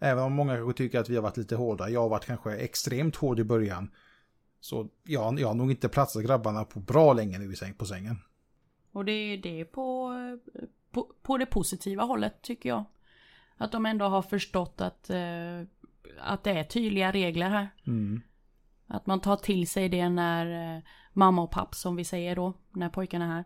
[0.00, 2.56] Även om många kanske tycker att vi har varit lite hårda, jag har varit kanske
[2.56, 3.90] extremt hård i början.
[4.60, 7.48] Så ja, jag har nog inte platsat grabbarna på bra länge nu
[7.78, 8.16] på sängen.
[8.92, 10.12] Och det är det på,
[10.90, 12.84] på, på det positiva hållet tycker jag.
[13.56, 15.60] Att de ändå har förstått att, eh,
[16.20, 17.68] att det är tydliga regler här.
[17.86, 18.22] Mm.
[18.86, 20.82] Att man tar till sig det när eh,
[21.12, 23.44] mamma och papp som vi säger då, när pojkarna är här.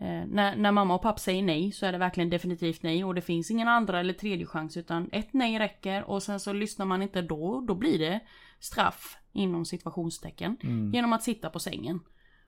[0.00, 3.14] Eh, när, när mamma och papp säger nej så är det verkligen definitivt nej och
[3.14, 6.86] det finns ingen andra eller tredje chans utan ett nej räcker och sen så lyssnar
[6.86, 8.20] man inte då, då blir det
[8.60, 10.56] straff inom situationstecken
[10.92, 12.00] genom att sitta på sängen.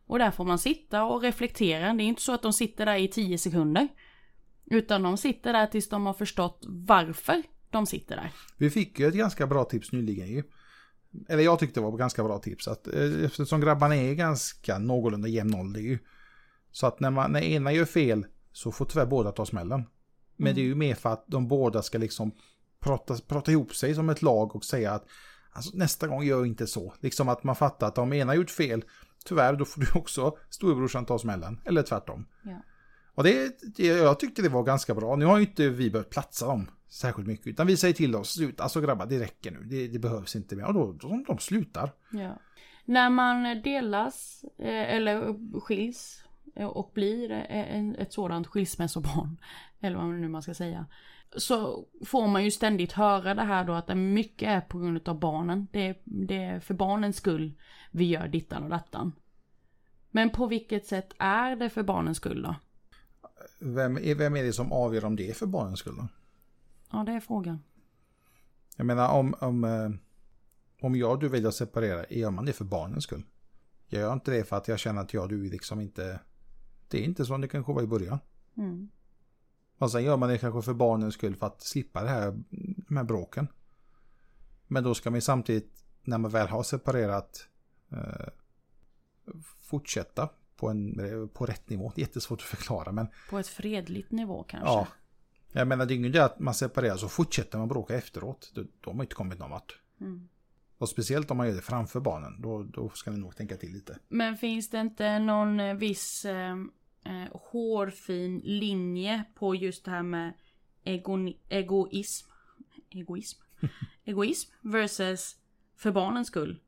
[0.06, 2.96] Och där får man sitta och reflektera, det är inte så att de sitter där
[2.96, 3.88] i 10 sekunder.
[4.70, 8.32] Utan de sitter där tills de har förstått varför de sitter där.
[8.56, 10.42] Vi fick ju ett ganska bra tips nyligen ju.
[11.28, 12.68] Eller jag tyckte det var ett ganska bra tips.
[12.68, 15.98] Att, eh, eftersom grabbarna är ganska någorlunda jämn ålder ju.
[16.76, 19.84] Så att när, man, när ena gör fel så får tyvärr båda ta smällen.
[20.36, 22.32] Men det är ju mer för att de båda ska liksom
[22.80, 25.04] prata, prata ihop sig som ett lag och säga att
[25.52, 26.94] alltså, nästa gång gör inte så.
[27.00, 28.84] Liksom att man fattar att om ena gjort fel,
[29.24, 31.60] tyvärr då får du också storebrorsan ta smällen.
[31.64, 32.26] Eller tvärtom.
[32.42, 32.62] Ja.
[33.14, 35.16] Och det, det, jag tyckte det var ganska bra.
[35.16, 37.46] Nu har ju inte vi behövt platsa dem särskilt mycket.
[37.46, 39.60] Utan vi säger till dem, sluta, alltså grabbar det räcker nu.
[39.64, 40.64] Det, det behövs inte mer.
[40.64, 41.92] Och då, då de slutar.
[42.10, 42.40] Ja.
[42.84, 46.25] När man delas eh, eller skiljs
[46.64, 47.30] och blir
[47.98, 49.40] ett sådant skilsmässobarn,
[49.80, 50.86] eller vad nu man ska säga,
[51.36, 55.18] så får man ju ständigt höra det här då att mycket är på grund av
[55.18, 55.66] barnen.
[55.72, 57.52] Det är, det är för barnens skull
[57.90, 59.12] vi gör dittan och dattan.
[60.10, 62.54] Men på vilket sätt är det för barnens skull då?
[63.60, 66.08] Vem är, vem är det som avgör om det är för barnens skull då?
[66.92, 67.62] Ja, det är frågan.
[68.76, 69.90] Jag menar om, om, eh,
[70.80, 73.22] om jag och du väljer att separera, gör man det för barnens skull?
[73.86, 76.20] Jag gör inte det för att jag känner att jag och du liksom inte...
[76.88, 78.18] Det är inte som det kanske var i början.
[78.56, 78.88] Mm.
[79.78, 82.42] Och sen gör man det kanske för barnens skull för att slippa det här,
[82.88, 83.48] de här bråken.
[84.66, 87.48] Men då ska man ju samtidigt, när man väl har separerat,
[87.92, 88.28] eh,
[89.60, 91.92] fortsätta på, en, på rätt nivå.
[91.94, 93.08] Det är jättesvårt att förklara men...
[93.30, 94.68] På ett fredligt nivå kanske?
[94.68, 94.86] Ja.
[95.52, 98.52] Jag menar det är ju inte att man separerar så fortsätter man bråka efteråt.
[98.54, 99.80] Då, då har man inte kommit någon vart.
[100.00, 100.28] Mm.
[100.78, 102.42] Och speciellt om man gör det framför barnen.
[102.42, 103.98] Då, då ska ni nog tänka till lite.
[104.08, 106.56] Men finns det inte någon eh, viss eh,
[107.04, 110.34] eh, hårfin linje på just det här med
[110.84, 112.30] ego, egoism?
[112.90, 113.40] Egoism?
[114.04, 115.36] egoism versus
[115.76, 116.60] för barnens skull?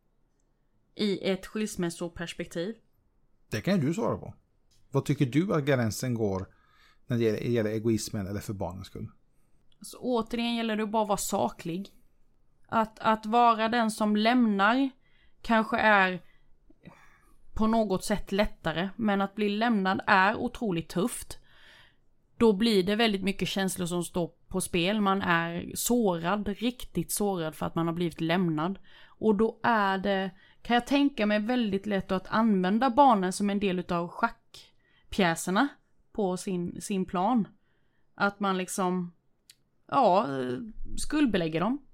[0.94, 2.74] I ett skilsmässoperspektiv.
[3.50, 4.34] Det kan ju du svara på.
[4.90, 6.46] Vad tycker du att gränsen går
[7.06, 9.10] när det gäller, egoismen eller för barnens skull?
[9.78, 11.92] Alltså, återigen gäller det bara att vara saklig.
[12.68, 14.90] Att, att vara den som lämnar
[15.42, 16.20] kanske är
[17.54, 18.88] på något sätt lättare.
[18.96, 21.38] Men att bli lämnad är otroligt tufft.
[22.36, 25.00] Då blir det väldigt mycket känslor som står på spel.
[25.00, 28.78] Man är sårad, riktigt sårad för att man har blivit lämnad.
[29.06, 30.30] Och då är det,
[30.62, 35.68] kan jag tänka mig, väldigt lätt att använda barnen som en del utav schackpjäserna
[36.12, 37.48] på sin, sin plan.
[38.14, 39.12] Att man liksom,
[39.86, 40.26] ja,
[40.96, 41.87] skuldbelägger dem.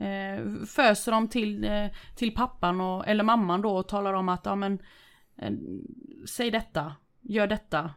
[0.00, 4.40] Eh, föser dem till, eh, till pappan och, eller mamman då och talar om att,
[4.44, 4.78] ja men,
[5.36, 5.52] eh,
[6.28, 7.94] säg detta, gör detta.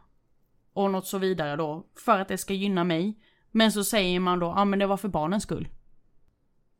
[0.72, 3.20] Och något så vidare då, för att det ska gynna mig.
[3.50, 5.68] Men så säger man då, ja men det var för barnens skull.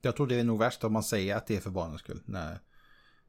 [0.03, 2.23] Jag tror det är nog värst om man säger att det är för barnens skull.
[2.25, 2.59] Nej.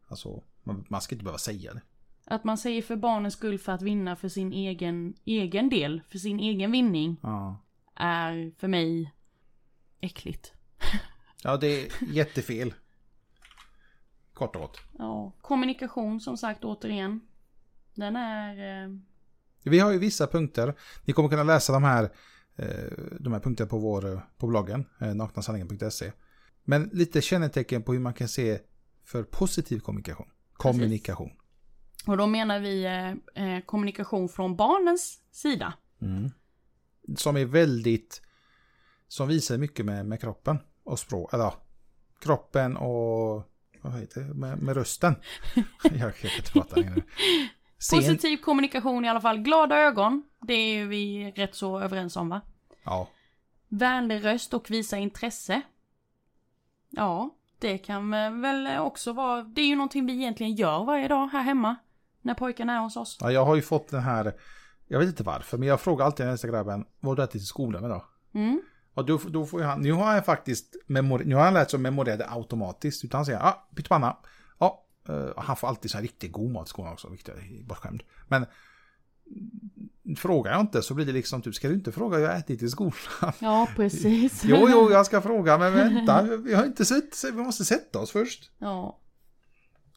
[0.07, 1.81] Alltså, man, man ska inte behöva säga det.
[2.25, 6.17] Att man säger för barnens skull för att vinna för sin egen, egen del, för
[6.17, 7.19] sin egen vinning.
[7.23, 7.61] Ja.
[7.95, 9.13] Är för mig
[10.01, 10.53] äckligt.
[11.45, 12.73] Ja, det är jättefel.
[14.33, 14.77] Kort och gott.
[14.97, 17.21] Ja, kommunikation som sagt återigen.
[17.95, 18.83] Den är...
[18.83, 18.89] Eh...
[19.63, 20.75] Vi har ju vissa punkter.
[21.03, 22.03] Ni kommer kunna läsa de här,
[22.55, 26.11] eh, de här punkterna på, vår, på bloggen, eh, naknasanningen.se.
[26.63, 28.59] Men lite kännetecken på hur man kan se
[29.03, 30.27] för positiv kommunikation.
[30.53, 31.29] Kommunikation.
[31.29, 32.07] Precis.
[32.07, 35.73] Och då menar vi eh, eh, kommunikation från barnens sida.
[36.01, 36.29] Mm.
[37.17, 38.21] Som är väldigt,
[39.07, 41.53] som visar mycket med, med kroppen och språk, eller
[42.19, 43.43] kroppen och
[43.81, 45.15] vad heter det, med, med rösten.
[45.83, 47.03] Jag kan inte prata längre.
[47.77, 47.99] Sen...
[47.99, 49.37] Positiv kommunikation i alla fall.
[49.37, 50.23] Glada ögon.
[50.41, 52.41] Det är vi rätt så överens om va?
[52.83, 53.07] Ja.
[53.67, 55.61] Vänlig röst och visa intresse.
[56.89, 58.11] Ja, det kan
[58.41, 61.75] väl också vara, det är ju någonting vi egentligen gör varje dag här hemma.
[62.21, 63.17] När pojkarna är hos oss.
[63.21, 64.33] Ja, jag har ju fått den här,
[64.87, 67.45] jag vet inte varför, men jag frågar alltid den nästa grabben, vad du ätit i
[67.45, 68.03] skolan idag?
[68.33, 68.61] Mm.
[68.95, 71.77] Och då, då får han, nu har han faktiskt, memori, nu har han lärt sig
[71.77, 73.05] att memorera det automatiskt.
[73.05, 74.17] Utan han säger, ja, ah, pyttipanna.
[74.59, 77.63] Ja, uh, han får alltid så här riktigt god mat i skolan också, vilket är
[77.63, 78.03] bortskämd.
[78.27, 78.45] Men
[80.17, 82.69] frågar jag inte så blir det liksom typ, ska du inte fråga jag ätit i
[82.69, 82.93] skolan?
[83.39, 84.43] Ja, precis.
[84.45, 88.11] jo, jo, jag ska fråga, men vänta, vi har inte sett, vi måste sätta oss
[88.11, 88.51] först.
[88.57, 88.99] Ja.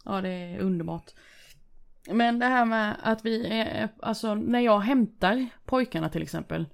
[0.05, 1.11] Ja, det är underbart.
[2.11, 6.66] Men det här med att vi är, alltså när jag hämtar pojkarna till exempel.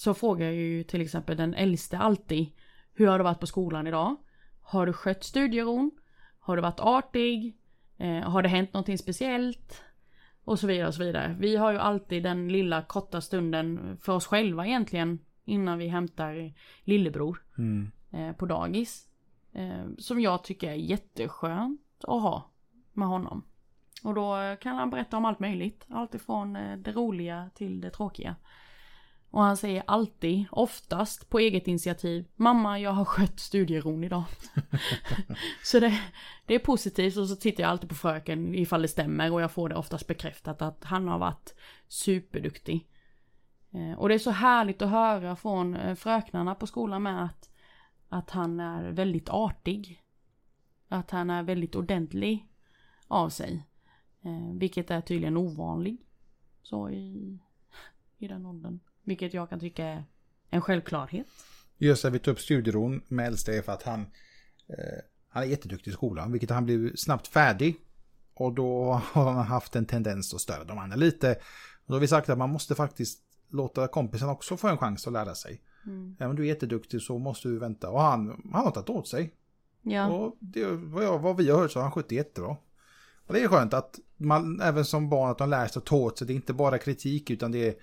[0.00, 2.46] Så frågar jag ju till exempel den äldste alltid.
[2.94, 4.16] Hur har du varit på skolan idag?
[4.60, 5.90] Har du skött studieron?
[6.38, 7.56] Har du varit artig?
[7.96, 9.82] Eh, har det hänt någonting speciellt?
[10.44, 11.36] Och så vidare och så vidare.
[11.38, 15.18] Vi har ju alltid den lilla korta stunden för oss själva egentligen.
[15.44, 16.52] Innan vi hämtar
[16.84, 17.42] lillebror.
[17.58, 17.90] Mm.
[18.10, 19.08] Eh, på dagis.
[19.52, 22.50] Eh, som jag tycker är jätteskönt att ha
[22.92, 23.44] med honom.
[24.04, 25.86] Och då kan han berätta om allt möjligt.
[25.88, 28.36] Allt ifrån eh, det roliga till det tråkiga.
[29.30, 34.24] Och han säger alltid, oftast på eget initiativ, mamma jag har skött studieron idag.
[35.64, 36.00] så det,
[36.46, 39.52] det är positivt och så tittar jag alltid på fröken ifall det stämmer och jag
[39.52, 41.54] får det oftast bekräftat att han har varit
[41.88, 42.88] superduktig.
[43.70, 47.50] Eh, och det är så härligt att höra från eh, fröknarna på skolan med att,
[48.08, 50.02] att han är väldigt artig.
[50.88, 52.48] Att han är väldigt ordentlig
[53.06, 53.66] av sig.
[54.22, 56.06] Eh, vilket är tydligen ovanlig.
[56.62, 57.38] Så i,
[58.18, 58.80] i den åldern.
[59.10, 60.04] Vilket jag kan tycka är
[60.50, 61.26] en självklarhet.
[61.78, 64.00] Just det, vi tog upp studieron med äldste är för att han,
[64.68, 67.76] eh, han är jätteduktig i skolan, vilket han blev snabbt färdig.
[68.34, 71.38] Och då har han haft en tendens att störa de andra lite.
[71.86, 75.12] då har vi sagt att man måste faktiskt låta kompisen också få en chans att
[75.12, 75.62] lära sig.
[75.86, 76.16] Mm.
[76.18, 77.90] Även om du är jätteduktig så måste du vänta.
[77.90, 79.34] Och han, han har tagit åt sig.
[79.82, 80.06] Ja.
[80.06, 82.56] Och det, vad, jag, vad vi har hört så har han skött jättebra.
[83.26, 85.96] Och det är skönt att man, även som barn, att de lär sig att ta
[85.96, 86.26] åt sig.
[86.26, 87.74] Det är inte bara kritik utan det är,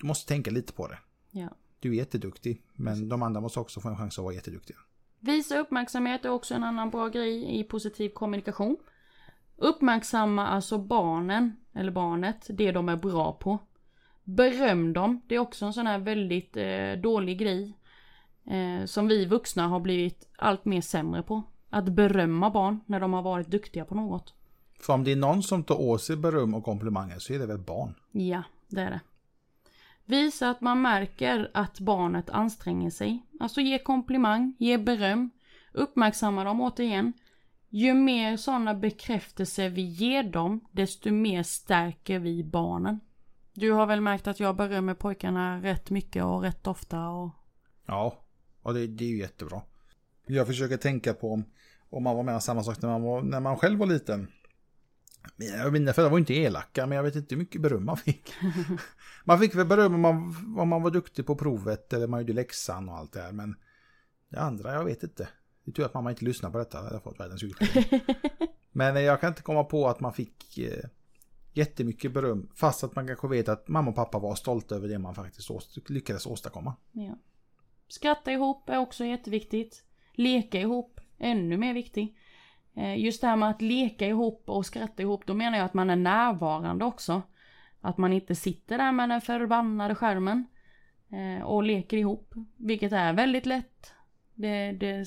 [0.00, 0.98] du måste tänka lite på det.
[1.30, 1.48] ja.
[1.80, 4.76] Du är jätteduktig, men de andra måste också få en chans att vara jätteduktiga.
[5.20, 8.76] Visa uppmärksamhet är också en annan bra grej i positiv kommunikation.
[9.56, 13.58] Uppmärksamma alltså barnen, eller barnet, det de är bra på.
[14.24, 17.76] Beröm dem, det är också en sån här väldigt eh, dålig grej.
[18.44, 21.42] Eh, som vi vuxna har blivit allt mer sämre på.
[21.70, 24.34] Att berömma barn när de har varit duktiga på något.
[24.80, 27.46] För om det är någon som tar åt sig beröm och komplimanger så är det
[27.46, 27.94] väl barn.
[28.12, 29.00] Ja, det är det.
[30.10, 33.26] Visa att man märker att barnet anstränger sig.
[33.40, 35.30] Alltså ge komplimang, ge beröm.
[35.72, 37.12] Uppmärksamma dem återigen.
[37.68, 43.00] Ju mer sådana bekräftelser vi ger dem, desto mer stärker vi barnen.
[43.52, 47.30] Du har väl märkt att jag berömmer pojkarna rätt mycket och rätt ofta och...
[47.86, 48.14] Ja,
[48.62, 49.62] och det, det är ju jättebra.
[50.26, 51.44] Jag försöker tänka på om,
[51.90, 54.28] om man var med om samma sak när man, var, när man själv var liten.
[55.72, 58.32] Mina, föräldrar var inte elaka, men jag vet inte hur mycket beröm man fick.
[59.24, 60.16] man fick väl beröm om man,
[60.58, 63.32] om man var duktig på provet eller man gjorde läxan och allt det här.
[63.32, 63.56] Men
[64.28, 65.28] det andra, jag vet inte.
[65.64, 66.78] Det är tur att mamma inte lyssnar på detta.
[66.78, 68.02] Jag hade fått världens julklapp.
[68.72, 70.84] men eh, jag kan inte komma på att man fick eh,
[71.52, 72.48] jättemycket beröm.
[72.54, 75.50] Fast att man kanske vet att mamma och pappa var stolta över det man faktiskt
[75.90, 76.74] lyckades åstadkomma.
[76.92, 77.18] Ja.
[77.88, 79.84] Skratta ihop är också jätteviktigt.
[80.12, 82.16] Leka ihop, ännu mer viktigt.
[82.74, 85.74] Eh, Just det här med att leka ihop och skratta ihop, då menar jag att
[85.74, 87.22] man är närvarande också.
[87.80, 90.46] Att man inte sitter där med den förbannade skärmen
[91.10, 93.92] eh, och leker ihop, vilket är väldigt lätt.
[94.34, 95.06] Det, det,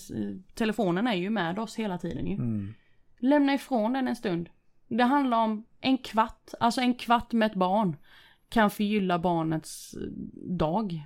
[0.54, 2.34] telefonen är ju med oss hela tiden ju.
[2.34, 2.74] Mm.
[3.20, 4.50] Lämna ifrån den en stund.
[4.88, 7.96] Det handlar om en kvart, alltså en kvart med ett barn
[8.50, 10.02] kan förgylla barnets eh,
[10.58, 11.06] dag.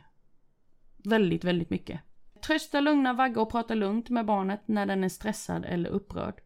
[0.98, 2.02] Väldigt, väldigt mycket.
[2.48, 6.42] Trösta, lugna, vagga och prata lugnt med barnet när den är stressad eller upprörd.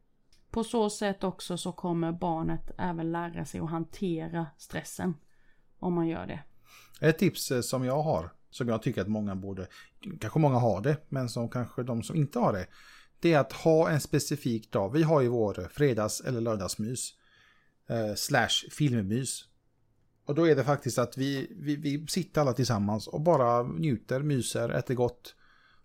[0.51, 5.13] På så sätt också så kommer barnet även lära sig att hantera stressen.
[5.79, 6.43] Om man gör det.
[7.07, 9.67] Ett tips eh, som jag har, som jag tycker att många borde,
[10.19, 12.67] kanske många har det, men som kanske de som inte har det,
[13.19, 14.93] det är att ha en specifik dag.
[14.93, 17.13] Vi har ju vår fredags eller lördagsmys,
[17.89, 19.45] eh, slash filmmys.
[20.25, 24.21] Och då är det faktiskt att vi, vi, vi sitter alla tillsammans och bara njuter,
[24.21, 25.35] myser, äter gott.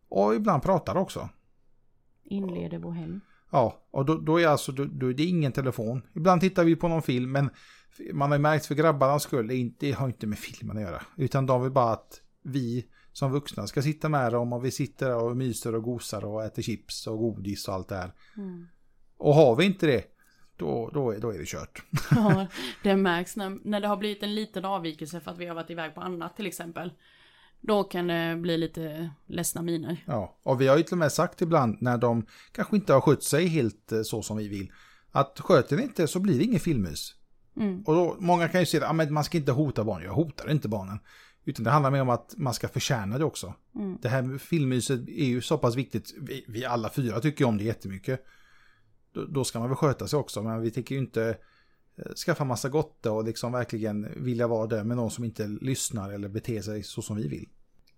[0.08, 1.28] Och ibland pratar också.
[2.22, 3.20] Inleder vår helg.
[3.51, 6.03] Ja, och då, då är alltså, då, då är det ingen telefon.
[6.14, 7.51] Ibland tittar vi på någon film, men
[8.12, 10.82] man har ju märkt för grabbarnas skull, det, inte, det har inte med filmen att
[10.82, 11.03] göra.
[11.16, 15.14] Utan de vill bara att vi som vuxna ska sitta med dem och vi sitter
[15.14, 18.12] och myser och gosar och äter chips och godis och allt det här.
[18.36, 18.66] Mm.
[19.16, 20.05] Och har vi inte det,
[20.57, 21.82] då, då, är, då är det kört.
[22.11, 22.47] Ja,
[22.82, 25.70] det märks när, när det har blivit en liten avvikelse för att vi har varit
[25.70, 26.92] iväg på annat till exempel.
[27.61, 30.04] Då kan det bli lite ledsna miner.
[30.07, 33.00] Ja, och vi har ju till och med sagt ibland när de kanske inte har
[33.00, 34.72] skött sig helt eh, så som vi vill.
[35.11, 37.14] Att sköter ni inte så blir det ingen filmmys.
[37.57, 37.82] Mm.
[37.82, 40.02] Och då, många kan ju säga att ah, man ska inte hota barn.
[40.02, 40.98] Jag hotar inte barnen.
[41.44, 43.54] Utan det handlar mer om att man ska förtjäna det också.
[43.74, 43.98] Mm.
[44.02, 46.14] Det här med filmmyset är ju så pass viktigt.
[46.20, 48.24] Vi, vi alla fyra tycker om det jättemycket.
[49.12, 50.42] Då, då ska man väl sköta sig också.
[50.42, 51.36] Men vi tänker ju inte
[52.26, 56.28] skaffa massa gotte och liksom verkligen vilja vara där med någon som inte lyssnar eller
[56.28, 57.49] beter sig så som vi vill.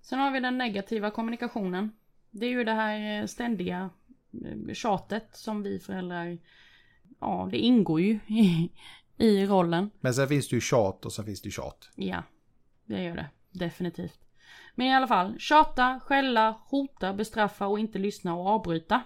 [0.03, 1.93] Sen har vi den negativa kommunikationen.
[2.31, 3.91] Det är ju det här eh, ständiga
[4.45, 6.39] eh, tjatet som vi föräldrar,
[7.21, 8.71] ja det ingår ju i,
[9.17, 9.91] i rollen.
[10.01, 11.91] Men sen finns det ju tjat och sen finns det ju tjat.
[11.95, 12.23] Ja,
[12.87, 13.31] det gör det.
[13.51, 14.21] Definitivt.
[14.75, 19.03] Men i alla fall, tjata, skälla, hota, bestraffa och inte lyssna och avbryta.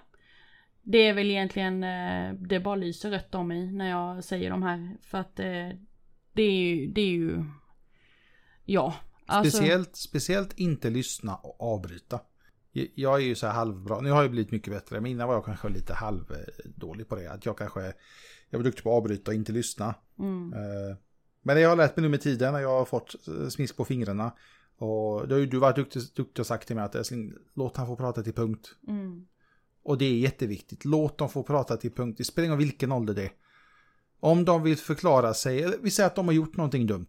[0.82, 4.62] Det är väl egentligen, eh, det bara lyser rött om mig när jag säger de
[4.62, 4.96] här.
[5.02, 5.68] För att eh,
[6.32, 7.44] det är ju, det är ju,
[8.64, 8.94] ja.
[9.26, 12.20] Alltså, Speciellt, speciellt inte lyssna och avbryta.
[12.94, 14.00] Jag är ju så här halvbra.
[14.00, 15.00] Nu har jag blivit mycket bättre.
[15.00, 17.32] Men innan var jag kanske lite halvdålig på det.
[17.32, 17.92] Att jag kanske,
[18.50, 19.94] jag var duktig på att avbryta och inte lyssna.
[20.18, 20.96] Mm, Eh,
[21.42, 23.14] Men jag har lärt mig nu med tiden när jag har fått
[23.50, 24.32] smisk på fingrarna.
[24.76, 27.10] Och då har ju du varit duktig, duktig och sagt till mig att
[27.54, 28.74] låt han få prata till punkt.
[28.88, 29.26] mm,
[29.82, 30.84] Och det är jätteviktigt.
[30.84, 32.18] Låt dem få prata till punkt.
[32.18, 33.30] Det spelar ingen vilken ålder det är.
[34.20, 37.06] Om de vill förklara sig, vi säger att de har gjort någonting dumt.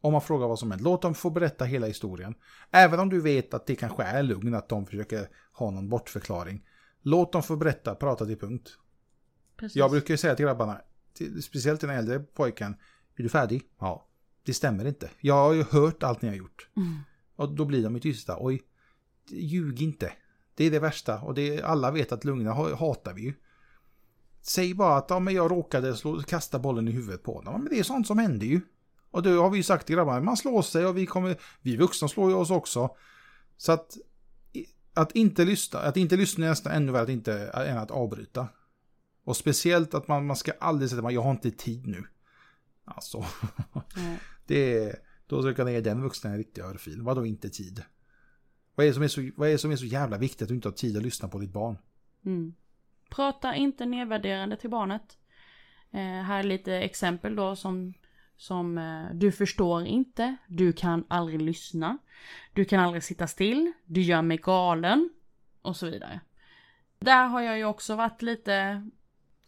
[0.00, 2.34] Om man frågar vad som hänt, låt dem få berätta hela historien.
[2.70, 6.64] Även om du vet att det kanske är lugn att de försöker ha någon bortförklaring.
[7.02, 8.70] Låt dem få berätta, prata till punkt.
[9.56, 9.76] precis.
[9.76, 10.80] Jag brukar ju säga till grabbarna,
[11.14, 12.76] till, speciellt till den äldre pojken,
[13.16, 13.62] är du färdig?
[13.78, 14.08] Ja.
[14.42, 15.10] Det stämmer inte.
[15.20, 16.68] Jag har ju hört allt ni har gjort.
[16.76, 16.98] Mm,
[17.36, 18.36] Och då blir de ju tysta.
[18.40, 18.62] Oj,
[19.30, 20.12] ljug inte.
[20.58, 21.20] Det är det värsta.
[21.20, 23.34] Och det, alla vet att lugna ha- hatar vi ju.
[24.42, 27.52] Säg bara att ja, men jag råkade slå, kasta bollen i huvudet på honom.
[27.54, 28.60] Ja, Men det är sånt som händer ju.
[29.10, 31.76] Och det har vi ju sagt till grabbarna, man slår sig och vi kommer, vi
[31.76, 32.90] vuxna slår ju oss också.
[33.56, 33.96] Så att,
[34.94, 38.48] att inte lyssna, att inte lyssna är nästan ännu värre att inte, än att avbryta.
[39.24, 42.04] Och speciellt att man, man ska aldrig säga att jag har inte tid nu.
[42.84, 43.24] Alltså,
[43.96, 44.16] Mm.
[44.46, 44.96] det är,
[45.26, 47.02] då ska jag ge den vuxna en riktig örfil.
[47.02, 47.82] Vadå inte tid?
[48.78, 50.48] Vad är, det som är så, vad är det som är så jävla viktigt att
[50.48, 51.78] du inte har tid att lyssna på ditt barn?
[52.24, 52.54] Mm.
[53.10, 55.18] Prata inte nedvärderande till barnet.
[55.90, 57.94] Eh, här är lite exempel då som,
[58.36, 61.98] som eh, du förstår inte, du kan aldrig lyssna,
[62.52, 65.10] du kan aldrig sitta still, du gör mig galen
[65.62, 66.20] och så vidare.
[66.98, 68.88] Där har jag ju också varit lite,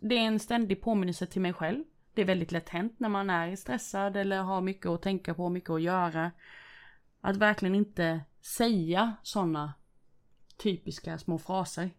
[0.00, 1.84] det är en ständig påminnelse till mig själv.
[2.14, 5.48] Det är väldigt lätt hänt när man är stressad eller har mycket att tänka på,
[5.48, 6.30] mycket att göra.
[7.20, 9.74] Att verkligen inte säga sådana
[10.56, 11.90] typiska små fraser.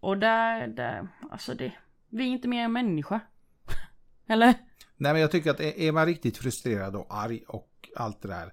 [0.00, 1.72] Och där, där, alltså det,
[2.08, 3.20] vi är inte mer än människa.
[4.26, 4.54] Eller?
[4.96, 8.52] Nej men jag tycker att är man riktigt frustrerad och arg och allt det där.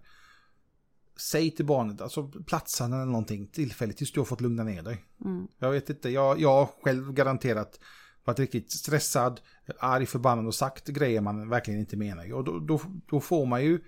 [1.31, 5.05] Säg till barnet, alltså platsen eller någonting tillfälligt tills du har fått lugna ner dig.
[5.25, 5.47] Mm.
[5.59, 7.79] Jag vet inte, jag, jag själv garanterat
[8.23, 9.41] varit riktigt stressad,
[9.79, 12.33] arg, förbannad och sagt grejer man verkligen inte menar.
[12.33, 13.83] Och då, då, då får man ju,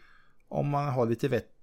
[0.47, 1.54] om man har lite vett,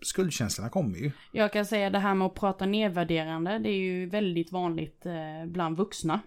[0.00, 1.10] skuldkänslorna kommer ju.
[1.32, 5.46] Jag kan säga det här med att prata nedvärderande, det är ju väldigt vanligt eh,
[5.46, 6.20] bland vuxna.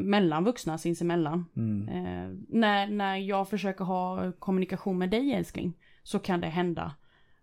[0.00, 1.44] Mellan vuxna sinsemellan.
[1.56, 1.88] Mm.
[1.88, 5.72] Eh, när, när jag försöker ha kommunikation med dig älskling,
[6.02, 6.94] så kan det hända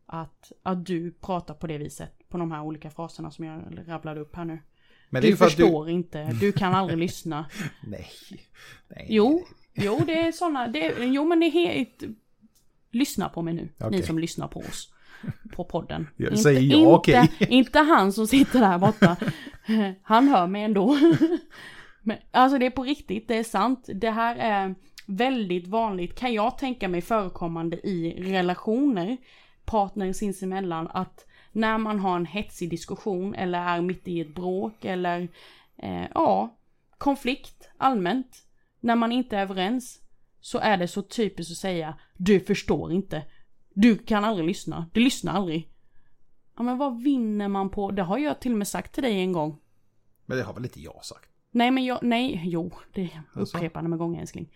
[0.06, 2.30] att, att du pratar på det viset.
[2.30, 4.60] På de här olika fraserna som jag rabblade upp här nu.
[5.10, 7.45] Men Du förstår inte, du kan aldrig lyssna.
[7.84, 7.89] du...
[7.89, 8.08] Nej.
[8.88, 9.06] Nej.
[9.10, 12.04] Jo, jo det är sådana, det jo men det är helt...
[12.91, 14.04] Lyssna på mig nu, ni Okej.
[14.04, 14.93] som lyssnar på oss.
[15.55, 16.07] På podden.
[16.17, 17.22] Jag säger ja, okej.
[17.22, 19.17] inte, inte han som sitter där borta.
[20.03, 20.97] Han hör mig ändå.
[22.01, 23.89] Men, alltså det är på riktigt, det är sant.
[23.93, 29.17] Det här är väldigt vanligt, kan jag tänka mig, förekommande i relationer.
[29.65, 34.86] Partner sinsemellan, att när man har en hetsig diskussion eller är mitt i ett bråk
[34.86, 35.28] eller
[35.78, 36.57] eh, ja,
[36.97, 38.45] konflikt allmänt.
[38.80, 39.99] När man inte är överens
[40.41, 43.24] så är det så typiskt att säga du förstår inte.
[43.82, 44.89] Du kan aldrig lyssna.
[44.93, 45.69] Du lyssnar aldrig.
[46.57, 47.91] Ja men vad vinner man på?
[47.91, 49.57] Det har jag till och med sagt till dig en gång.
[50.25, 51.30] Men det har väl inte jag sagt.
[51.51, 54.53] Nej men jag, nej, jo, det upprepande med gånger älskling.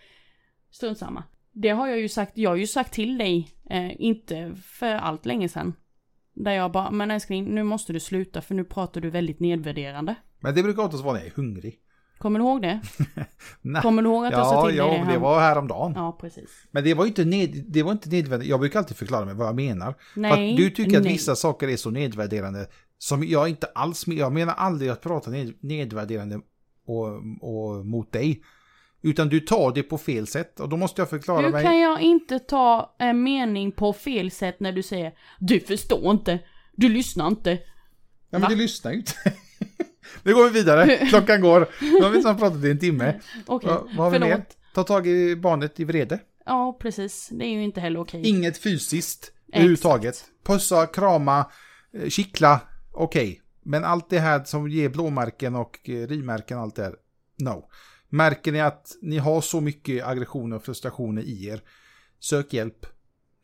[0.72, 1.24] Strunt samma.
[1.52, 5.26] Det har jag ju sagt, jag har ju sagt till dig, eh, inte för allt
[5.26, 5.74] länge sedan.
[6.34, 10.16] Där jag bara, men älskling, nu måste du sluta för nu pratar du väldigt nedvärderande.
[10.40, 11.80] Men det brukar oftast vara när jag är hungrig.
[12.24, 12.80] Kommer du ihåg det?
[13.82, 14.98] Kommer du ihåg att jag sa Ja, till dig ja, det?
[15.00, 15.18] det här?
[15.18, 15.94] var häromdagen.
[15.96, 16.50] Ja, precis.
[16.72, 18.46] Men det var inte, ned, det var inte nedvärderande.
[18.46, 19.96] Jag brukar alltid förklara mig vad jag menar.
[20.16, 21.14] Nej, du tycker att nej.
[21.14, 22.68] vissa saker är så nedvärderande.
[22.98, 26.40] Som jag inte alls, jag menar aldrig att prata ned, nedvärderande
[26.88, 27.08] och,
[27.42, 28.44] och mot dig.
[29.02, 31.64] Utan du tar det på fel sätt och då måste jag förklara Hur mig.
[31.64, 36.40] kan jag inte ta en mening på fel sätt när du säger Du förstår inte,
[36.76, 37.52] du lyssnar inte.
[37.52, 37.60] Ja
[38.30, 38.48] men Va?
[38.48, 39.14] du lyssnar ju inte.
[40.24, 41.68] Nu går vi vidare, klockan går.
[41.82, 43.20] Nu har vi snart pratat i en timme.
[43.46, 44.46] Okej, Va, vad har vi mer?
[44.74, 46.20] Ta tag i barnet i vrede.
[46.46, 47.30] Ja, precis.
[47.32, 48.28] Det är ju inte heller okej.
[48.28, 50.26] Inget fysiskt överhuvudtaget.
[50.44, 51.52] Pussa, krama,
[51.94, 52.60] eh, kittla,
[52.92, 53.42] okej.
[53.64, 56.96] Men allt det här som ger blåmärken och eh, rivmärken och allt det här,
[57.38, 57.70] no.
[58.10, 61.62] Märker ni att ni har så mycket aggressioner och frustrationer i er,
[62.20, 62.86] sök hjälp.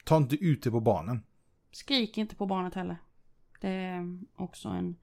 [0.06, 1.24] Ta inte ut det på barnen.
[1.72, 2.98] Skrik inte på barnet heller.
[3.62, 4.96] Det är också en...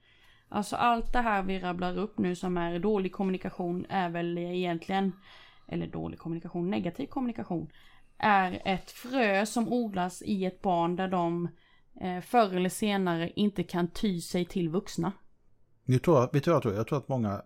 [0.49, 5.13] Alltså allt det här vi rabblar upp nu som är dålig kommunikation är väl egentligen...
[5.69, 7.71] Eller dålig kommunikation, negativ kommunikation.
[8.19, 11.49] Är ett frö som odlas i ett barn där de
[12.01, 15.13] eh, förr eller senare inte kan ty sig till vuxna.
[15.85, 16.75] Nu tror jag, vet du vad jag tror?
[16.75, 17.43] Jag tror att många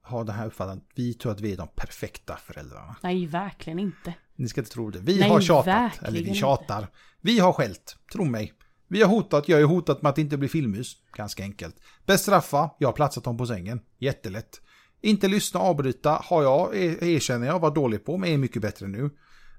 [0.00, 0.84] har den här uppfattningen.
[0.94, 2.96] Vi tror att vi är de perfekta föräldrarna.
[3.02, 4.14] Nej, verkligen inte.
[4.34, 4.98] Ni ska inte tro det.
[4.98, 6.02] Vi Nej, har tjatat.
[6.02, 6.34] Eller vi inte.
[6.34, 6.88] tjatar.
[7.20, 7.96] Vi har skällt.
[8.12, 8.52] Tro mig.
[8.88, 9.48] Vi har hotat.
[9.48, 10.96] Jag har hotat med att inte bli filmmus.
[11.16, 11.76] Ganska enkelt.
[12.06, 12.70] Bestraffa.
[12.78, 13.80] Jag har platsat dem på sängen.
[13.98, 14.60] Jättelätt.
[15.00, 18.62] Inte lyssna och avbryta har jag, er- erkänner jag, var dålig på, men är mycket
[18.62, 19.10] bättre nu.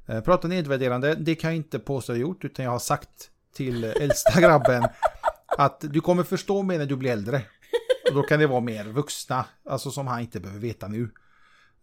[0.07, 3.09] Eh, Prata nedvärderande, det kan jag inte påstå jag gjort, utan jag har sagt
[3.55, 4.84] till äldsta grabben
[5.57, 7.41] att du kommer förstå mig när du blir äldre.
[8.09, 11.09] Och då kan det vara mer vuxna, alltså som han inte behöver veta nu.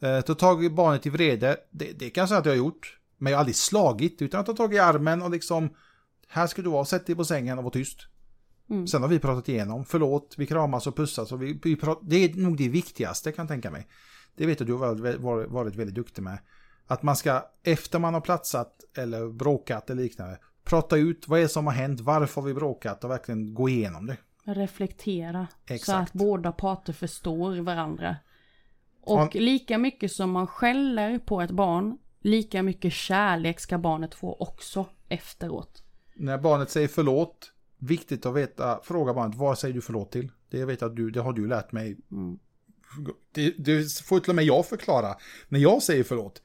[0.02, 2.56] Eh, Ta tag i barnet i vrede, det, det kan jag säga att jag har
[2.58, 2.98] gjort.
[3.18, 5.70] Men jag har aldrig slagit, utan att ta tag i armen och liksom
[6.34, 7.98] Här ska du vara, sätt dig på sängen och var tyst.
[8.70, 8.86] Mm.
[8.86, 12.16] Sen har vi pratat igenom, förlåt, vi kramas och pussas och vi, vi pratar, det
[12.16, 13.86] är nog det viktigaste kan jag tänka mig.
[14.36, 16.38] Det vet du, du har varit, varit, väldigt duktig med.
[16.86, 21.42] Att man ska, efter man har platsat eller bråkat eller liknande, prata ut vad är
[21.42, 24.16] det som har hänt, varför har vi bråkat och verkligen gå igenom det.
[24.44, 25.46] Reflektera.
[25.68, 26.08] Så Exakt.
[26.08, 28.16] att båda parter förstår varandra.
[29.02, 29.40] Och Ja.
[29.40, 34.86] lika mycket som man skäller på ett barn, lika mycket kärlek ska barnet få också
[35.08, 35.83] efteråt.
[36.14, 40.30] När barnet säger förlåt, viktigt att veta, fråga barnet vad säger du förlåt till?
[40.50, 41.96] Det vet jag att du, det har du lärt mig.
[42.12, 42.38] Mm.
[43.32, 45.14] Det, det får till och med jag förklara
[45.48, 46.42] när jag säger förlåt.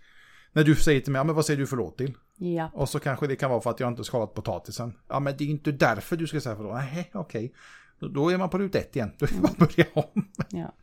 [0.52, 2.14] När du säger till mig, ja, men vad säger du förlåt till?
[2.38, 2.72] Ja.
[2.74, 4.94] Och så kanske det kan vara för att jag inte skalat potatisen.
[5.08, 6.74] Ja, men det är inte därför du ska säga förlåt.
[6.74, 7.54] Nej, okej.
[8.00, 9.12] Då- Då är man på rut ett igen.
[9.18, 10.28] Då är man börja om.
[10.50, 10.74] ja.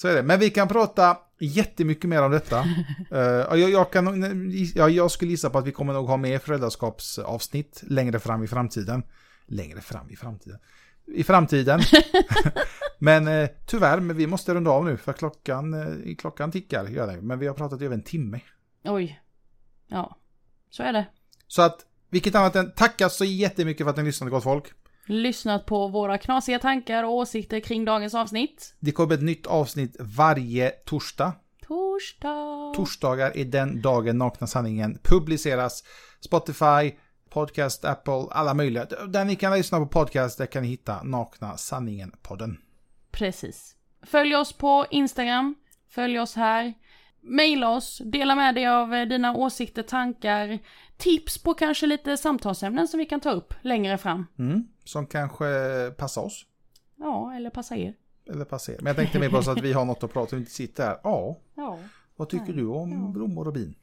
[0.00, 0.22] Så är det.
[0.22, 2.64] Men vi kan prata jättemycket mer om detta.
[3.10, 6.38] Eh, jag, jag, kan, ja, jag skulle gissa på att vi kommer nog ha mer
[6.38, 9.02] föräldraskapsavsnitt längre fram i framtiden.
[9.46, 10.58] Längre fram i framtiden.
[11.06, 11.80] I framtiden.
[12.98, 16.86] men eh, tyvärr, men vi måste runda av nu för klockan, eh, klockan tickar.
[16.86, 17.22] Gör det.
[17.22, 18.40] Men vi har pratat i över en timme.
[18.84, 19.20] Oj.
[19.86, 20.16] Ja.
[20.70, 21.06] Så är det.
[21.46, 24.72] Så att, vilket annat än tacka så jättemycket för att ni lyssnade gott folk.
[25.10, 28.74] Lyssnat på våra knasiga tankar och åsikter kring dagens avsnitt.
[28.80, 31.32] Det kommer ett nytt avsnitt varje torsdag.
[31.66, 32.72] Torsdag.
[32.76, 35.84] Torsdagar är den dagen Nakna Sanningen publiceras.
[36.20, 36.92] Spotify,
[37.30, 38.84] Podcast, Apple, alla möjliga.
[38.84, 42.56] Där ni kan lyssna på podcast, där kan ni hitta Nakna Sanningen-podden.
[43.10, 43.74] Precis.
[44.02, 45.54] Följ oss på Instagram.
[45.88, 46.74] Följ oss här.
[47.28, 48.02] Maila oss.
[48.04, 50.58] Dela med dig av eh, dina åsikter, tankar,
[50.96, 54.26] tips på kanske lite samtalsämnen som vi kan ta upp längre fram.
[54.38, 54.64] Mm.
[54.84, 55.46] Som kanske
[55.96, 56.46] passar oss.
[56.96, 57.94] Ja, eller passa er.
[58.30, 58.76] Eller passar er.
[58.78, 60.86] Men jag tänkte mer på så att vi har något att prata om inte sitter
[60.86, 60.98] här.
[61.04, 61.78] Ja, Ja,
[62.16, 63.08] vad tycker du om Ja.
[63.08, 63.74] blommor och bin?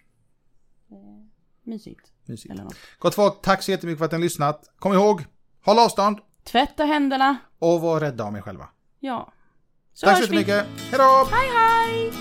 [1.63, 2.11] mysigt.
[2.25, 2.51] Mysigt.
[2.53, 2.75] Eller något.
[2.99, 4.69] Gott folk, tack så jättemycket för att ni har lyssnat.
[4.79, 5.25] Kom ihåg,
[5.65, 7.37] håll avstånd Tvätta händerna.
[7.59, 8.69] och var rädda om er själva.
[8.99, 9.31] Ja.
[9.93, 10.65] Så Tack så jättemycket.
[10.91, 11.27] Hej då!
[11.31, 12.11] Hej hej!